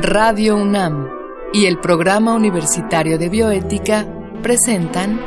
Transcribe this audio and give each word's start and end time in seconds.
Radio 0.00 0.56
UNAM 0.56 1.08
y 1.52 1.66
el 1.66 1.78
Programa 1.78 2.34
Universitario 2.34 3.18
de 3.18 3.28
Bioética 3.28 4.04
presentan 4.42 5.20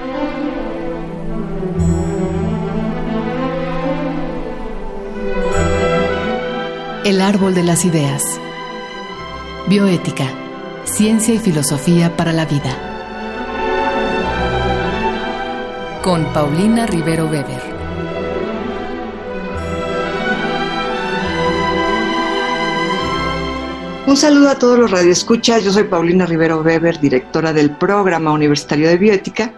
El 7.05 7.21
Árbol 7.21 7.53
de 7.55 7.63
las 7.63 7.85
Ideas. 7.85 8.23
Bioética, 9.67 10.25
Ciencia 10.83 11.33
y 11.33 11.39
Filosofía 11.39 12.17
para 12.17 12.33
la 12.33 12.45
Vida. 12.45 12.75
Con 16.01 16.25
Paulina 16.33 16.85
Rivero 16.85 17.27
Weber. 17.27 17.74
Un 24.15 24.21
saludo 24.21 24.49
a 24.49 24.57
todos 24.57 24.79
los 24.79 24.91
radioescuchas. 24.91 25.61
Yo 25.65 25.73
soy 25.73 25.83
Paulina 25.83 26.25
Rivero 26.25 26.61
Weber, 26.61 27.01
directora 27.01 27.51
del 27.51 27.71
Programa 27.75 28.31
Universitario 28.31 28.87
de 28.87 28.97
Bioética, 28.97 29.53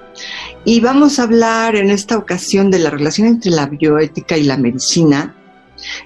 y 0.66 0.80
vamos 0.80 1.20
a 1.20 1.24
hablar 1.26 1.76
en 1.76 1.92
esta 1.92 2.18
ocasión 2.18 2.72
de 2.72 2.80
la 2.80 2.90
relación 2.90 3.28
entre 3.28 3.52
la 3.52 3.68
bioética 3.68 4.36
y 4.36 4.46
la 4.46 4.58
medicina. 4.58 5.36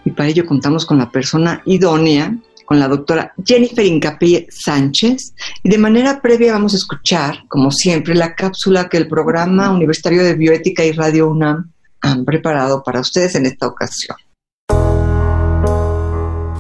Y 0.04 0.12
para 0.12 0.28
ello 0.28 0.46
contamos 0.46 0.86
con 0.86 0.98
la 0.98 1.10
persona 1.10 1.62
idónea, 1.66 2.36
con 2.66 2.78
la 2.78 2.90
doctora 2.90 3.32
Jennifer 3.42 3.86
Incapié 3.86 4.48
Sánchez. 4.50 5.34
Y 5.64 5.70
de 5.70 5.78
manera 5.78 6.22
previa 6.22 6.52
vamos 6.52 6.74
a 6.74 6.78
escuchar, 6.78 7.46
como 7.48 7.72
siempre, 7.72 8.16
la 8.16 8.36
cápsula 8.36 8.90
que 8.90 8.98
el 8.98 9.08
Programa 9.08 9.72
Universitario 9.72 10.26
de 10.26 10.34
Bioética 10.34 10.84
y 10.84 10.92
Radio 10.92 11.30
UNAM 11.30 11.72
han 12.02 12.26
preparado 12.26 12.84
para 12.84 13.00
ustedes 13.00 13.34
en 13.36 13.46
esta 13.46 13.68
ocasión. 13.68 14.18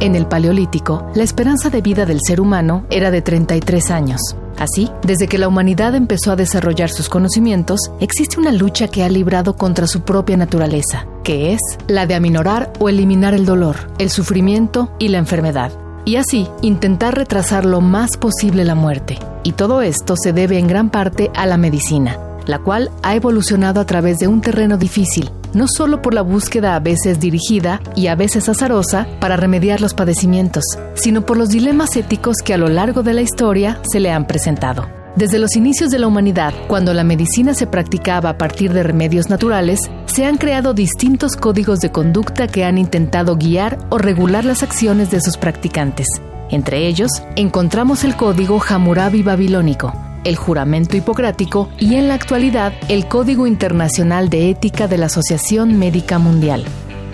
En 0.02 0.16
el 0.16 0.26
Paleolítico, 0.26 1.06
la 1.14 1.22
esperanza 1.22 1.70
de 1.70 1.84
vida 1.84 2.08
del 2.08 2.18
ser 2.26 2.42
humano 2.42 2.88
era 2.90 3.12
de 3.12 3.22
33 3.22 3.92
años. 3.92 4.20
Así, 4.58 4.90
desde 5.04 5.28
que 5.28 5.38
la 5.38 5.48
humanidad 5.48 5.94
empezó 5.94 6.32
a 6.32 6.36
desarrollar 6.36 6.90
sus 6.90 7.08
conocimientos, 7.08 7.92
existe 8.00 8.40
una 8.40 8.52
lucha 8.52 8.88
que 8.88 9.04
ha 9.04 9.10
librado 9.10 9.56
contra 9.56 9.86
su 9.86 10.02
propia 10.02 10.38
naturaleza, 10.38 11.06
que 11.24 11.54
es 11.54 11.60
la 11.86 12.08
de 12.08 12.16
aminorar 12.16 12.74
o 12.80 12.90
eliminar 12.90 13.36
el 13.36 13.46
dolor, 13.46 13.76
el 14.00 14.10
sufrimiento 14.10 14.92
y 14.98 15.10
la 15.10 15.20
enfermedad, 15.20 15.72
y 16.04 16.16
así 16.16 16.48
intentar 16.64 17.14
retrasar 17.14 17.64
lo 17.64 17.80
más 17.80 18.18
posible 18.18 18.66
la 18.66 18.74
muerte. 18.74 19.20
Y 19.44 19.52
todo 19.52 19.84
esto 19.84 20.16
se 20.18 20.34
debe 20.34 20.58
en 20.58 20.68
gran 20.68 20.90
parte 20.90 21.30
a 21.36 21.46
la 21.46 21.58
medicina, 21.58 22.18
la 22.46 22.60
cual 22.60 22.92
ha 23.04 23.16
evolucionado 23.16 23.80
a 23.80 23.86
través 23.86 24.20
de 24.20 24.28
un 24.28 24.42
terreno 24.42 24.78
difícil, 24.78 25.32
no 25.54 25.68
solo 25.68 26.02
por 26.02 26.14
la 26.14 26.22
búsqueda 26.22 26.76
a 26.76 26.80
veces 26.80 27.20
dirigida 27.20 27.82
y 27.96 28.08
a 28.08 28.16
veces 28.16 28.50
azarosa 28.50 29.08
para 29.20 29.38
remediar 29.38 29.82
los 29.82 29.94
padecimientos, 29.94 30.64
sino 30.94 31.26
por 31.26 31.38
los 31.38 31.50
dilemas 31.50 31.96
éticos 31.96 32.38
que 32.44 32.54
a 32.54 32.58
lo 32.58 32.68
largo 32.68 33.04
de 33.04 33.14
la 33.14 33.22
historia 33.22 33.80
se 33.84 34.00
le 34.00 34.12
han 34.12 34.28
presentado. 34.28 34.88
Desde 35.16 35.40
los 35.40 35.58
inicios 35.58 35.92
de 35.92 36.00
la 36.00 36.08
humanidad, 36.08 36.54
cuando 36.70 36.94
la 36.94 37.04
medicina 37.04 37.54
se 37.54 37.68
practicaba 37.68 38.30
a 38.30 38.38
partir 38.38 38.72
de 38.72 38.82
remedios 38.82 39.30
naturales, 39.30 39.82
se 40.06 40.26
han 40.26 40.38
creado 40.38 40.74
distintos 40.74 41.36
códigos 41.36 41.80
de 41.80 41.92
conducta 41.92 42.48
que 42.48 42.64
han 42.64 42.78
intentado 42.78 43.36
guiar 43.36 43.78
o 43.90 43.98
regular 43.98 44.46
las 44.46 44.64
acciones 44.64 45.12
de 45.12 45.20
sus 45.20 45.36
practicantes. 45.36 46.08
Entre 46.50 46.88
ellos, 46.88 47.12
encontramos 47.36 48.06
el 48.06 48.16
código 48.16 48.62
Hammurabi 48.66 49.22
babilónico, 49.22 49.94
el 50.24 50.36
juramento 50.36 50.98
hipocrático 50.98 51.70
y 51.80 51.96
en 51.96 52.08
la 52.08 52.16
actualidad 52.16 52.74
el 52.90 53.08
Código 53.08 53.48
Internacional 53.48 54.30
de 54.30 54.50
Ética 54.50 54.88
de 54.88 54.98
la 54.98 55.08
Asociación 55.08 55.78
Médica 55.78 56.20
Mundial. 56.20 56.66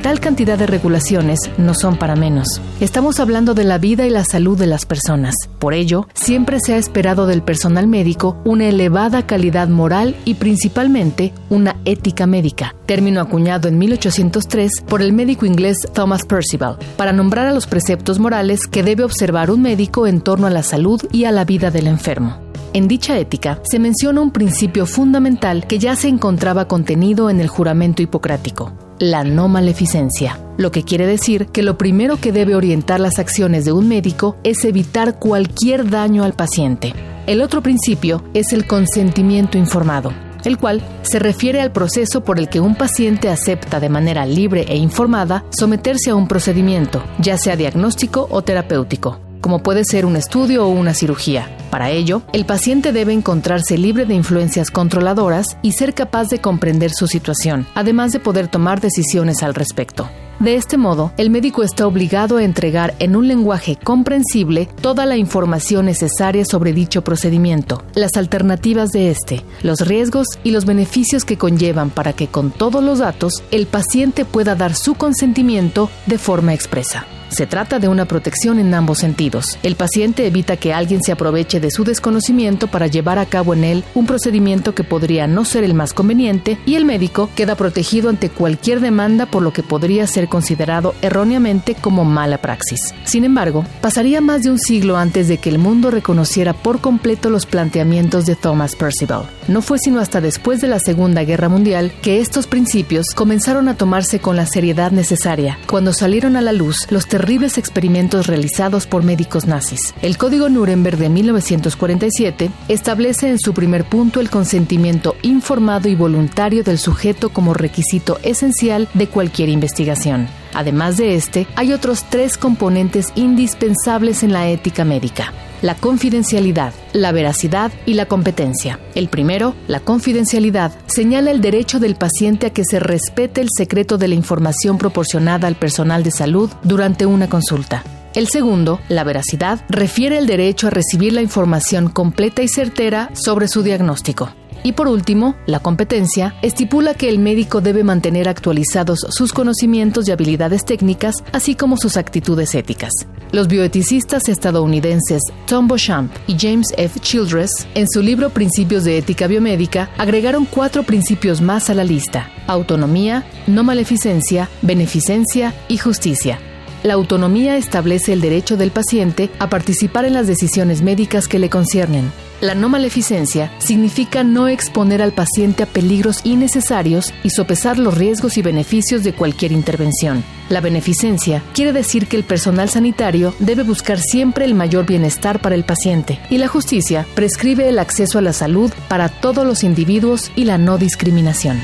Tal 0.01 0.19
cantidad 0.19 0.57
de 0.57 0.67
regulaciones 0.67 1.39
no 1.57 1.73
son 1.73 1.97
para 1.97 2.15
menos. 2.15 2.61
Estamos 2.79 3.19
hablando 3.19 3.53
de 3.55 3.63
la 3.63 3.77
vida 3.77 4.05
y 4.05 4.09
la 4.09 4.23
salud 4.23 4.57
de 4.57 4.67
las 4.67 4.85
personas. 4.85 5.35
Por 5.59 5.73
ello, 5.73 6.07
siempre 6.13 6.59
se 6.59 6.75
ha 6.75 6.77
esperado 6.77 7.25
del 7.25 7.41
personal 7.41 7.87
médico 7.87 8.37
una 8.45 8.69
elevada 8.69 9.25
calidad 9.25 9.67
moral 9.67 10.15
y 10.23 10.35
principalmente 10.35 11.33
una 11.49 11.77
ética 11.83 12.27
médica, 12.27 12.75
término 12.85 13.21
acuñado 13.21 13.67
en 13.67 13.79
1803 13.79 14.71
por 14.87 15.01
el 15.01 15.13
médico 15.13 15.45
inglés 15.45 15.77
Thomas 15.93 16.25
Percival, 16.25 16.77
para 16.95 17.11
nombrar 17.11 17.47
a 17.47 17.53
los 17.53 17.67
preceptos 17.67 18.19
morales 18.19 18.67
que 18.67 18.83
debe 18.83 19.03
observar 19.03 19.49
un 19.51 19.61
médico 19.63 20.05
en 20.05 20.21
torno 20.21 20.47
a 20.47 20.51
la 20.51 20.63
salud 20.63 21.01
y 21.11 21.25
a 21.25 21.31
la 21.31 21.43
vida 21.43 21.71
del 21.71 21.87
enfermo. 21.87 22.46
En 22.77 22.87
dicha 22.87 23.17
ética 23.17 23.59
se 23.63 23.79
menciona 23.79 24.21
un 24.21 24.29
principio 24.29 24.85
fundamental 24.85 25.65
que 25.65 25.79
ya 25.79 25.95
se 25.95 26.09
encontraba 26.09 26.67
contenido 26.67 27.31
en 27.31 27.39
el 27.39 27.47
juramento 27.47 28.03
hipocrático, 28.03 28.71
la 28.99 29.23
no 29.23 29.47
maleficencia, 29.47 30.39
lo 30.57 30.71
que 30.71 30.83
quiere 30.83 31.07
decir 31.07 31.47
que 31.47 31.63
lo 31.63 31.75
primero 31.79 32.17
que 32.17 32.31
debe 32.31 32.53
orientar 32.53 32.99
las 32.99 33.17
acciones 33.17 33.65
de 33.65 33.71
un 33.71 33.87
médico 33.87 34.37
es 34.43 34.63
evitar 34.63 35.17
cualquier 35.17 35.89
daño 35.89 36.23
al 36.23 36.33
paciente. 36.33 36.93
El 37.25 37.41
otro 37.41 37.63
principio 37.63 38.23
es 38.35 38.53
el 38.53 38.67
consentimiento 38.67 39.57
informado, 39.57 40.13
el 40.45 40.59
cual 40.59 40.83
se 41.01 41.17
refiere 41.17 41.61
al 41.61 41.71
proceso 41.71 42.23
por 42.23 42.37
el 42.37 42.47
que 42.47 42.59
un 42.59 42.75
paciente 42.75 43.29
acepta 43.29 43.79
de 43.79 43.89
manera 43.89 44.27
libre 44.27 44.67
e 44.69 44.77
informada 44.77 45.43
someterse 45.49 46.11
a 46.11 46.15
un 46.15 46.27
procedimiento, 46.27 47.03
ya 47.17 47.39
sea 47.39 47.55
diagnóstico 47.55 48.27
o 48.29 48.43
terapéutico 48.43 49.19
como 49.41 49.63
puede 49.63 49.83
ser 49.85 50.05
un 50.05 50.15
estudio 50.15 50.65
o 50.65 50.69
una 50.69 50.93
cirugía. 50.93 51.49
Para 51.69 51.89
ello, 51.89 52.21
el 52.33 52.45
paciente 52.45 52.91
debe 52.91 53.13
encontrarse 53.13 53.77
libre 53.77 54.05
de 54.05 54.13
influencias 54.13 54.71
controladoras 54.71 55.57
y 55.61 55.73
ser 55.73 55.93
capaz 55.93 56.29
de 56.29 56.39
comprender 56.39 56.91
su 56.91 57.07
situación, 57.07 57.67
además 57.75 58.11
de 58.11 58.19
poder 58.19 58.47
tomar 58.47 58.81
decisiones 58.81 59.43
al 59.43 59.53
respecto. 59.53 60.09
De 60.39 60.53
este 60.53 60.77
modo, 60.77 61.11
el 61.17 61.31
médico 61.31 61.63
está 61.63 61.87
obligado 61.87 62.37
a 62.37 62.43
entregar 62.43 62.93
en 62.99 63.15
un 63.15 63.27
lenguaje 63.27 63.75
comprensible 63.75 64.69
toda 64.81 65.07
la 65.07 65.17
información 65.17 65.87
necesaria 65.87 66.45
sobre 66.45 66.73
dicho 66.73 67.03
procedimiento, 67.03 67.83
las 67.95 68.17
alternativas 68.17 68.91
de 68.91 69.09
este, 69.09 69.43
los 69.63 69.81
riesgos 69.81 70.27
y 70.43 70.51
los 70.51 70.65
beneficios 70.65 71.25
que 71.25 71.39
conllevan 71.39 71.89
para 71.89 72.13
que 72.13 72.27
con 72.27 72.51
todos 72.51 72.83
los 72.83 72.99
datos 72.99 73.43
el 73.49 73.65
paciente 73.65 74.25
pueda 74.25 74.53
dar 74.53 74.75
su 74.75 74.93
consentimiento 74.93 75.89
de 76.05 76.19
forma 76.19 76.53
expresa. 76.53 77.07
Se 77.29 77.45
trata 77.45 77.79
de 77.79 77.87
una 77.87 78.05
protección 78.05 78.59
en 78.59 78.73
ambos 78.73 78.99
sentidos. 78.99 79.59
El 79.63 79.75
paciente 79.75 80.25
evita 80.25 80.57
que 80.57 80.73
alguien 80.73 81.01
se 81.03 81.11
aproveche 81.11 81.59
de 81.59 81.71
su 81.71 81.83
desconocimiento 81.83 82.67
para 82.67 82.87
llevar 82.87 83.19
a 83.19 83.25
cabo 83.25 83.53
en 83.53 83.63
él 83.63 83.83
un 83.95 84.05
procedimiento 84.05 84.73
que 84.73 84.83
podría 84.83 85.27
no 85.27 85.45
ser 85.45 85.63
el 85.63 85.73
más 85.73 85.93
conveniente 85.93 86.57
y 86.65 86.75
el 86.75 86.85
médico 86.85 87.29
queda 87.35 87.55
protegido 87.55 88.09
ante 88.09 88.29
cualquier 88.29 88.79
demanda 88.79 89.25
por 89.25 89.43
lo 89.43 89.51
que 89.51 89.63
podría 89.63 90.07
ser 90.07 90.29
considerado 90.29 90.95
erróneamente 91.01 91.75
como 91.75 92.05
mala 92.05 92.39
praxis. 92.39 92.93
Sin 93.03 93.23
embargo, 93.23 93.65
pasaría 93.81 94.21
más 94.21 94.43
de 94.43 94.51
un 94.51 94.59
siglo 94.59 94.97
antes 94.97 95.27
de 95.27 95.37
que 95.37 95.49
el 95.49 95.59
mundo 95.59 95.91
reconociera 95.91 96.53
por 96.53 96.79
completo 96.81 97.29
los 97.29 97.45
planteamientos 97.45 98.25
de 98.25 98.35
Thomas 98.35 98.75
Percival. 98.75 99.23
No 99.47 99.61
fue 99.61 99.79
sino 99.79 99.99
hasta 99.99 100.21
después 100.21 100.61
de 100.61 100.67
la 100.67 100.79
Segunda 100.79 101.23
Guerra 101.23 101.49
Mundial 101.49 101.91
que 102.01 102.19
estos 102.19 102.47
principios 102.47 103.07
comenzaron 103.15 103.67
a 103.67 103.75
tomarse 103.75 104.19
con 104.19 104.35
la 104.35 104.45
seriedad 104.45 104.91
necesaria, 104.91 105.57
cuando 105.67 105.93
salieron 105.93 106.35
a 106.35 106.41
la 106.41 106.53
luz 106.53 106.87
los 106.89 107.05
terribles 107.17 107.57
experimentos 107.57 108.27
realizados 108.27 108.85
por 108.85 109.01
médicos 109.01 109.47
nazis. 109.47 109.95
El 110.03 110.19
Código 110.19 110.49
Nuremberg 110.49 110.97
de 110.99 111.09
1947 111.09 112.51
establece 112.67 113.27
en 113.27 113.39
su 113.39 113.55
primer 113.55 113.85
punto 113.85 114.19
el 114.19 114.29
consentimiento 114.29 115.15
informado 115.23 115.89
y 115.89 115.95
voluntario 115.95 116.63
del 116.63 116.77
sujeto 116.77 117.29
como 117.29 117.55
requisito 117.55 118.19
esencial 118.21 118.87
de 118.93 119.07
cualquier 119.07 119.49
investigación. 119.49 120.27
Además 120.57 120.97
de 120.97 121.15
este, 121.15 121.45
hay 121.55 121.71
otros 121.71 122.03
tres 122.09 122.37
componentes 122.37 123.13
indispensables 123.15 124.23
en 124.23 124.33
la 124.33 124.49
ética 124.49 124.83
médica 124.83 125.31
la 125.61 125.75
confidencialidad, 125.75 126.73
la 126.93 127.11
veracidad 127.11 127.71
y 127.85 127.93
la 127.93 128.05
competencia. 128.05 128.79
El 128.95 129.09
primero, 129.09 129.55
la 129.67 129.79
confidencialidad, 129.79 130.71
señala 130.87 131.31
el 131.31 131.41
derecho 131.41 131.79
del 131.79 131.95
paciente 131.95 132.47
a 132.47 132.49
que 132.51 132.63
se 132.63 132.79
respete 132.79 133.41
el 133.41 133.49
secreto 133.55 133.97
de 133.97 134.07
la 134.07 134.15
información 134.15 134.77
proporcionada 134.77 135.47
al 135.47 135.55
personal 135.55 136.03
de 136.03 136.11
salud 136.11 136.51
durante 136.63 137.05
una 137.05 137.27
consulta. 137.27 137.83
El 138.17 138.27
segundo, 138.29 138.79
la 138.89 139.03
veracidad, 139.03 139.63
refiere 139.69 140.17
el 140.17 140.25
derecho 140.25 140.65
a 140.65 140.69
recibir 140.71 141.13
la 141.13 141.21
información 141.21 141.87
completa 141.87 142.41
y 142.41 142.47
certera 142.47 143.11
sobre 143.13 143.47
su 143.47 143.61
diagnóstico. 143.61 144.31
Y 144.63 144.71
por 144.71 144.87
último, 144.87 145.35
la 145.45 145.59
competencia 145.59 146.33
estipula 146.41 146.95
que 146.95 147.09
el 147.09 147.19
médico 147.19 147.61
debe 147.61 147.83
mantener 147.83 148.27
actualizados 148.27 149.05
sus 149.11 149.33
conocimientos 149.33 150.07
y 150.07 150.11
habilidades 150.13 150.65
técnicas, 150.65 151.23
así 151.31 151.53
como 151.53 151.77
sus 151.77 151.95
actitudes 151.95 152.55
éticas. 152.55 152.91
Los 153.31 153.47
bioeticistas 153.47 154.29
estadounidenses 154.29 155.21
Tom 155.45 155.67
Beauchamp 155.67 156.11
y 156.25 156.35
James 156.39 156.73
F. 156.75 156.99
Childress, 156.99 157.67
en 157.75 157.87
su 157.87 158.01
libro 158.01 158.31
Principios 158.31 158.83
de 158.83 158.97
Ética 158.97 159.27
Biomédica, 159.27 159.91
agregaron 159.95 160.45
cuatro 160.45 160.81
principios 160.81 161.39
más 161.39 161.69
a 161.69 161.75
la 161.75 161.83
lista: 161.83 162.31
autonomía, 162.47 163.27
no 163.45 163.63
maleficencia, 163.63 164.49
beneficencia 164.63 165.53
y 165.67 165.77
justicia. 165.77 166.39
La 166.83 166.93
autonomía 166.93 167.57
establece 167.57 168.13
el 168.13 168.21
derecho 168.21 168.57
del 168.57 168.71
paciente 168.71 169.29
a 169.39 169.49
participar 169.49 170.05
en 170.05 170.13
las 170.13 170.27
decisiones 170.27 170.81
médicas 170.81 171.27
que 171.27 171.39
le 171.39 171.49
conciernen. 171.49 172.11
La 172.39 172.53
no 172.53 172.69
maleficencia 172.69 173.51
significa 173.57 174.23
no 174.23 174.47
exponer 174.47 175.01
al 175.01 175.11
paciente 175.11 175.63
a 175.63 175.65
peligros 175.65 176.21
innecesarios 176.23 177.11
y 177.23 177.31
sopesar 177.31 177.79
los 177.79 177.97
riesgos 177.97 178.37
y 178.37 178.43
beneficios 178.43 179.03
de 179.03 179.13
cualquier 179.13 179.51
intervención. 179.51 180.23
La 180.49 180.61
beneficencia 180.61 181.41
quiere 181.53 181.73
decir 181.73 182.07
que 182.07 182.15
el 182.15 182.23
personal 182.23 182.69
sanitario 182.69 183.33
debe 183.39 183.63
buscar 183.63 183.99
siempre 183.99 184.45
el 184.45 184.53
mayor 184.53 184.85
bienestar 184.85 185.41
para 185.41 185.55
el 185.55 185.63
paciente 185.63 186.19
y 186.29 186.37
la 186.37 186.47
justicia 186.47 187.07
prescribe 187.15 187.69
el 187.69 187.79
acceso 187.79 188.19
a 188.19 188.21
la 188.21 188.33
salud 188.33 188.71
para 188.87 189.09
todos 189.09 189.45
los 189.45 189.63
individuos 189.63 190.31
y 190.35 190.45
la 190.45 190.59
no 190.59 190.77
discriminación. 190.77 191.59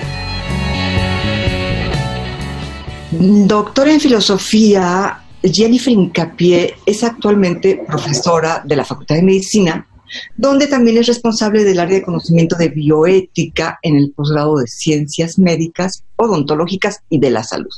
Doctora 3.19 3.93
en 3.93 3.99
filosofía, 3.99 5.21
Jennifer 5.43 5.93
Incapié 5.93 6.73
es 6.83 7.03
actualmente 7.03 7.83
profesora 7.87 8.63
de 8.65 8.75
la 8.75 8.85
Facultad 8.85 9.15
de 9.15 9.21
Medicina, 9.21 9.87
donde 10.35 10.65
también 10.65 10.97
es 10.97 11.05
responsable 11.05 11.63
del 11.63 11.79
área 11.79 11.99
de 11.99 12.03
conocimiento 12.03 12.55
de 12.55 12.69
bioética 12.69 13.77
en 13.83 13.97
el 13.97 14.11
posgrado 14.15 14.57
de 14.57 14.65
ciencias 14.65 15.37
médicas, 15.37 16.03
odontológicas 16.15 17.01
y 17.09 17.19
de 17.19 17.29
la 17.29 17.43
salud. 17.43 17.69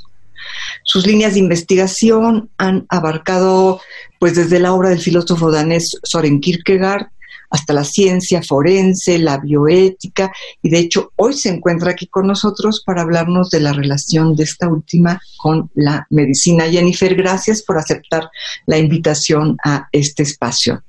Sus 0.83 1.05
líneas 1.05 1.33
de 1.33 1.39
investigación 1.39 2.49
han 2.57 2.85
abarcado, 2.87 3.81
pues 4.19 4.35
desde 4.35 4.59
la 4.59 4.73
obra 4.73 4.89
del 4.89 4.99
filósofo 4.99 5.51
danés 5.51 5.99
Soren 6.03 6.39
Kierkegaard 6.39 7.07
hasta 7.55 7.73
la 7.73 7.83
ciencia 7.83 8.41
forense, 8.43 9.17
la 9.17 9.37
bioética, 9.37 10.31
y 10.61 10.69
de 10.69 10.79
hecho 10.79 11.11
hoy 11.15 11.33
se 11.33 11.49
encuentra 11.49 11.91
aquí 11.91 12.07
con 12.07 12.27
nosotros 12.27 12.83
para 12.85 13.01
hablarnos 13.01 13.49
de 13.49 13.61
la 13.61 13.73
relación 13.73 14.35
de 14.35 14.43
esta 14.43 14.67
última 14.67 15.19
con 15.37 15.69
la 15.73 16.05
medicina. 16.09 16.65
Jennifer, 16.65 17.15
gracias 17.15 17.63
por 17.63 17.77
aceptar 17.77 18.29
la 18.65 18.77
invitación 18.77 19.57
a 19.63 19.87
este 19.91 20.23
espacio. 20.23 20.83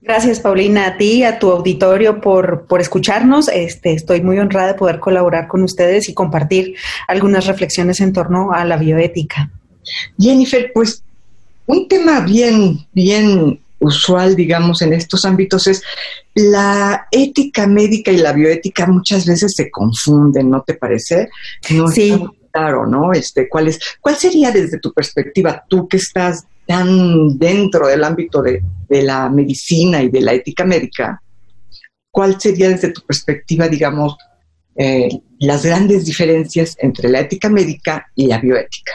Gracias, 0.00 0.38
Paulina, 0.40 0.86
a 0.86 0.96
ti, 0.96 1.24
a 1.24 1.38
tu 1.38 1.50
auditorio 1.50 2.20
por, 2.20 2.66
por 2.66 2.80
escucharnos. 2.80 3.48
Este, 3.48 3.92
estoy 3.92 4.22
muy 4.22 4.38
honrada 4.38 4.68
de 4.68 4.78
poder 4.78 5.00
colaborar 5.00 5.48
con 5.48 5.64
ustedes 5.64 6.08
y 6.08 6.14
compartir 6.14 6.76
algunas 7.08 7.46
reflexiones 7.46 8.00
en 8.00 8.12
torno 8.12 8.52
a 8.52 8.64
la 8.64 8.76
bioética. 8.76 9.50
Jennifer, 10.18 10.70
pues 10.72 11.02
un 11.66 11.88
tema 11.88 12.20
bien, 12.20 12.86
bien 12.92 13.60
usual, 13.78 14.36
digamos, 14.36 14.82
en 14.82 14.92
estos 14.92 15.24
ámbitos 15.24 15.66
es 15.66 15.82
la 16.34 17.06
ética 17.10 17.66
médica 17.66 18.10
y 18.10 18.18
la 18.18 18.32
bioética 18.32 18.86
muchas 18.86 19.26
veces 19.26 19.54
se 19.54 19.70
confunden, 19.70 20.50
¿no 20.50 20.62
te 20.62 20.74
parece? 20.74 21.28
No 21.70 21.88
sí. 21.88 22.22
claro, 22.50 22.86
¿no? 22.86 23.12
Este, 23.12 23.48
¿cuál, 23.48 23.68
es, 23.68 23.78
¿Cuál 24.00 24.16
sería 24.16 24.50
desde 24.50 24.78
tu 24.78 24.92
perspectiva, 24.92 25.64
tú 25.68 25.86
que 25.88 25.98
estás 25.98 26.44
tan 26.66 27.38
dentro 27.38 27.86
del 27.86 28.02
ámbito 28.04 28.42
de, 28.42 28.62
la 28.88 29.28
medicina 29.28 30.02
y 30.02 30.08
de 30.08 30.20
la 30.20 30.32
ética 30.32 30.64
médica, 30.64 31.20
cuál 32.10 32.40
sería 32.40 32.68
desde 32.68 32.92
tu 32.92 33.02
perspectiva, 33.02 33.68
digamos, 33.68 34.16
eh, 34.74 35.08
las 35.40 35.64
grandes 35.64 36.04
diferencias 36.04 36.76
entre 36.78 37.08
la 37.08 37.20
ética 37.20 37.48
médica 37.48 38.06
y 38.14 38.26
la 38.26 38.38
bioética? 38.38 38.92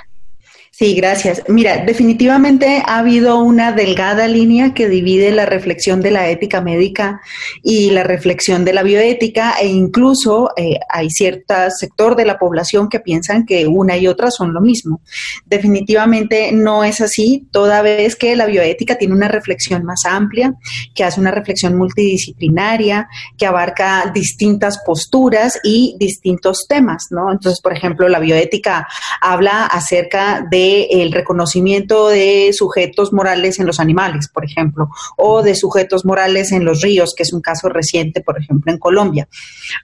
Sí, 0.81 0.95
gracias. 0.95 1.43
Mira, 1.47 1.85
definitivamente 1.85 2.81
ha 2.83 2.97
habido 2.97 3.37
una 3.37 3.71
delgada 3.71 4.27
línea 4.27 4.73
que 4.73 4.89
divide 4.89 5.29
la 5.29 5.45
reflexión 5.45 6.01
de 6.01 6.09
la 6.09 6.27
ética 6.29 6.59
médica 6.59 7.21
y 7.61 7.91
la 7.91 8.01
reflexión 8.01 8.65
de 8.65 8.73
la 8.73 8.81
bioética 8.81 9.53
e 9.61 9.67
incluso 9.67 10.49
eh, 10.57 10.79
hay 10.89 11.11
cierto 11.11 11.53
sector 11.69 12.15
de 12.15 12.25
la 12.25 12.39
población 12.39 12.89
que 12.89 12.99
piensan 12.99 13.45
que 13.45 13.67
una 13.67 13.95
y 13.95 14.07
otra 14.07 14.31
son 14.31 14.55
lo 14.55 14.59
mismo. 14.59 15.01
Definitivamente 15.45 16.51
no 16.51 16.83
es 16.83 16.99
así, 16.99 17.47
toda 17.51 17.83
vez 17.83 18.15
que 18.15 18.35
la 18.35 18.47
bioética 18.47 18.95
tiene 18.95 19.13
una 19.13 19.27
reflexión 19.27 19.83
más 19.83 20.05
amplia, 20.07 20.55
que 20.95 21.03
hace 21.03 21.19
una 21.19 21.29
reflexión 21.29 21.77
multidisciplinaria, 21.77 23.07
que 23.37 23.45
abarca 23.45 24.11
distintas 24.11 24.79
posturas 24.83 25.59
y 25.63 25.95
distintos 25.99 26.65
temas, 26.67 27.05
¿no? 27.11 27.31
Entonces, 27.31 27.61
por 27.61 27.71
ejemplo, 27.71 28.09
la 28.09 28.17
bioética 28.17 28.87
habla 29.21 29.67
acerca 29.67 30.43
de 30.49 30.70
el 30.89 31.11
reconocimiento 31.11 32.09
de 32.09 32.51
sujetos 32.53 33.13
morales 33.13 33.59
en 33.59 33.67
los 33.67 33.79
animales, 33.79 34.27
por 34.33 34.45
ejemplo, 34.45 34.89
o 35.17 35.41
de 35.41 35.55
sujetos 35.55 36.05
morales 36.05 36.51
en 36.51 36.65
los 36.65 36.81
ríos, 36.81 37.13
que 37.15 37.23
es 37.23 37.33
un 37.33 37.41
caso 37.41 37.69
reciente, 37.69 38.21
por 38.21 38.39
ejemplo, 38.39 38.71
en 38.71 38.79
Colombia, 38.79 39.27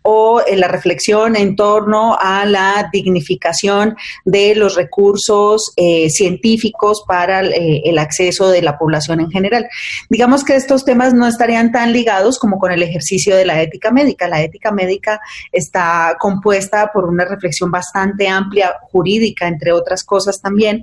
o 0.04 0.42
en 0.46 0.60
la 0.60 0.68
reflexión 0.68 1.36
en 1.36 1.56
torno 1.56 2.18
a 2.20 2.46
la 2.46 2.90
dignificación 2.92 3.96
de 4.26 4.56
los 4.56 4.76
recursos 4.76 5.74
eh, 5.76 6.10
científicos 6.10 7.04
para 7.08 7.44
eh, 7.44 7.82
el 7.86 7.98
acceso 7.98 8.50
de 8.50 8.62
la 8.62 8.78
población 8.78 9.20
en 9.20 9.30
general. 9.30 9.68
Digamos 10.10 10.44
que 10.44 10.56
estos 10.56 10.86
temas 10.86 11.14
no 11.14 11.28
estarían 11.28 11.72
tan 11.72 11.94
ligados 11.94 12.40
como 12.40 12.60
con 12.60 12.72
el 12.72 12.84
ejercicio 12.84 13.36
de 13.36 13.46
la 13.46 13.62
ética 13.62 13.92
médica. 13.92 14.28
La 14.28 14.42
ética 14.42 14.72
médica 14.72 15.20
está 15.52 16.16
compuesta 16.20 16.92
por 16.94 17.06
una 17.06 17.26
reflexión 17.26 17.72
bastante 17.72 18.28
amplia 18.28 18.76
jurídica, 18.92 19.48
entre 19.48 19.72
otras 19.72 20.04
cosas 20.04 20.42
también, 20.42 20.77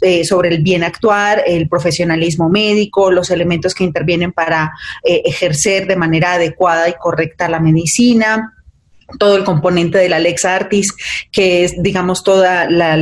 eh, 0.00 0.24
sobre 0.24 0.48
el 0.48 0.62
bien 0.62 0.84
actuar, 0.84 1.42
el 1.46 1.68
profesionalismo 1.68 2.48
médico, 2.48 3.10
los 3.10 3.30
elementos 3.30 3.74
que 3.74 3.84
intervienen 3.84 4.32
para 4.32 4.72
eh, 5.04 5.22
ejercer 5.24 5.86
de 5.86 5.96
manera 5.96 6.34
adecuada 6.34 6.88
y 6.88 6.94
correcta 6.94 7.48
la 7.48 7.60
medicina 7.60 8.54
todo 9.18 9.36
el 9.36 9.44
componente 9.44 9.98
de 9.98 10.08
la 10.08 10.18
Lex 10.18 10.44
Artis, 10.44 10.94
que 11.30 11.64
es, 11.64 11.74
digamos, 11.82 12.22
toda 12.22 12.68
la, 12.68 12.96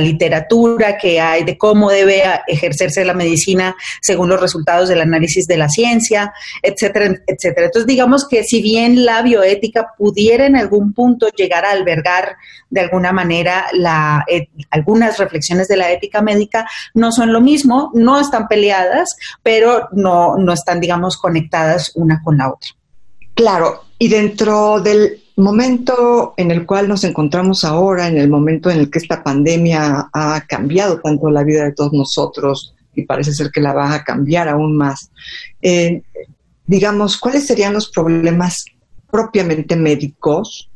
literatura 0.00 0.98
que 0.98 1.20
hay 1.20 1.44
de 1.44 1.56
cómo 1.56 1.90
debe 1.90 2.22
ejercerse 2.46 3.04
la 3.04 3.14
medicina 3.14 3.76
según 4.00 4.28
los 4.28 4.40
resultados 4.40 4.88
del 4.88 5.00
análisis 5.00 5.46
de 5.46 5.56
la 5.56 5.68
ciencia, 5.68 6.32
etcétera, 6.62 7.14
etcétera. 7.26 7.66
Entonces, 7.66 7.86
digamos 7.86 8.26
que 8.28 8.44
si 8.44 8.62
bien 8.62 9.04
la 9.04 9.22
bioética 9.22 9.88
pudiera 9.96 10.46
en 10.46 10.56
algún 10.56 10.92
punto 10.92 11.28
llegar 11.28 11.64
a 11.64 11.72
albergar 11.72 12.36
de 12.70 12.80
alguna 12.80 13.12
manera 13.12 13.66
la, 13.72 14.24
eh, 14.28 14.48
algunas 14.70 15.18
reflexiones 15.18 15.68
de 15.68 15.76
la 15.76 15.90
ética 15.90 16.20
médica, 16.22 16.68
no 16.94 17.12
son 17.12 17.32
lo 17.32 17.40
mismo, 17.40 17.90
no 17.94 18.20
están 18.20 18.48
peleadas, 18.48 19.16
pero 19.42 19.88
no, 19.92 20.36
no 20.36 20.52
están, 20.52 20.80
digamos, 20.80 21.16
conectadas 21.16 21.92
una 21.94 22.20
con 22.22 22.38
la 22.38 22.50
otra. 22.50 22.70
Claro, 23.34 23.84
y 23.98 24.08
dentro 24.08 24.80
del 24.80 25.22
momento 25.36 26.34
en 26.36 26.50
el 26.50 26.64
cual 26.64 26.88
nos 26.88 27.04
encontramos 27.04 27.64
ahora, 27.64 28.08
en 28.08 28.16
el 28.16 28.28
momento 28.28 28.70
en 28.70 28.78
el 28.78 28.90
que 28.90 28.98
esta 28.98 29.22
pandemia 29.22 30.08
ha 30.12 30.40
cambiado 30.48 31.00
tanto 31.00 31.30
la 31.30 31.44
vida 31.44 31.64
de 31.64 31.72
todos 31.72 31.92
nosotros 31.92 32.74
y 32.94 33.02
parece 33.02 33.32
ser 33.32 33.50
que 33.50 33.60
la 33.60 33.74
va 33.74 33.92
a 33.92 34.02
cambiar 34.02 34.48
aún 34.48 34.76
más, 34.76 35.10
eh, 35.60 36.02
digamos, 36.66 37.18
¿cuáles 37.18 37.46
serían 37.46 37.74
los 37.74 37.90
problemas 37.90 38.64
propiamente 39.10 39.76
médicos 39.76 40.70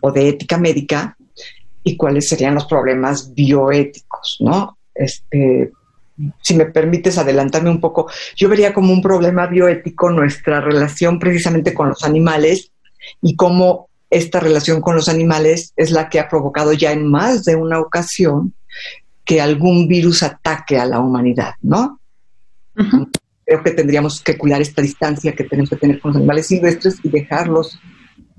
o 0.00 0.12
de 0.12 0.28
ética 0.28 0.58
médica 0.58 1.16
y 1.82 1.96
cuáles 1.96 2.28
serían 2.28 2.54
los 2.54 2.66
problemas 2.66 3.34
bioéticos, 3.34 4.36
¿no? 4.40 4.78
Este, 4.94 5.72
si 6.40 6.54
me 6.54 6.66
permites 6.66 7.18
adelantarme 7.18 7.70
un 7.70 7.80
poco, 7.80 8.08
yo 8.36 8.48
vería 8.48 8.72
como 8.72 8.92
un 8.92 9.02
problema 9.02 9.46
bioético 9.46 10.10
nuestra 10.10 10.60
relación 10.60 11.18
precisamente 11.18 11.74
con 11.74 11.88
los 11.88 12.04
animales 12.04 12.70
y 13.20 13.34
cómo 13.34 13.88
esta 14.14 14.38
relación 14.38 14.80
con 14.80 14.94
los 14.94 15.08
animales 15.08 15.72
es 15.76 15.90
la 15.90 16.08
que 16.08 16.20
ha 16.20 16.28
provocado 16.28 16.72
ya 16.72 16.92
en 16.92 17.10
más 17.10 17.44
de 17.44 17.56
una 17.56 17.80
ocasión 17.80 18.54
que 19.24 19.40
algún 19.40 19.88
virus 19.88 20.22
ataque 20.22 20.78
a 20.78 20.86
la 20.86 21.00
humanidad, 21.00 21.54
¿no? 21.62 22.00
Creo 23.44 23.62
que 23.64 23.72
tendríamos 23.72 24.20
que 24.20 24.38
cuidar 24.38 24.62
esta 24.62 24.82
distancia 24.82 25.34
que 25.34 25.42
tenemos 25.42 25.68
que 25.70 25.76
tener 25.76 26.00
con 26.00 26.10
los 26.10 26.18
animales 26.18 26.46
silvestres 26.46 26.98
y 27.02 27.08
dejarlos 27.08 27.80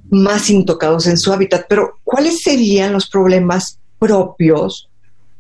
más 0.10 0.50
intocados 0.50 1.08
en 1.08 1.17
su 1.17 1.34
hábitat. 1.34 1.65
Pero, 1.67 2.00
¿cuáles 2.05 2.41
serían 2.41 2.94
los 2.94 3.10
problemas 3.10 3.77
propios 4.00 4.89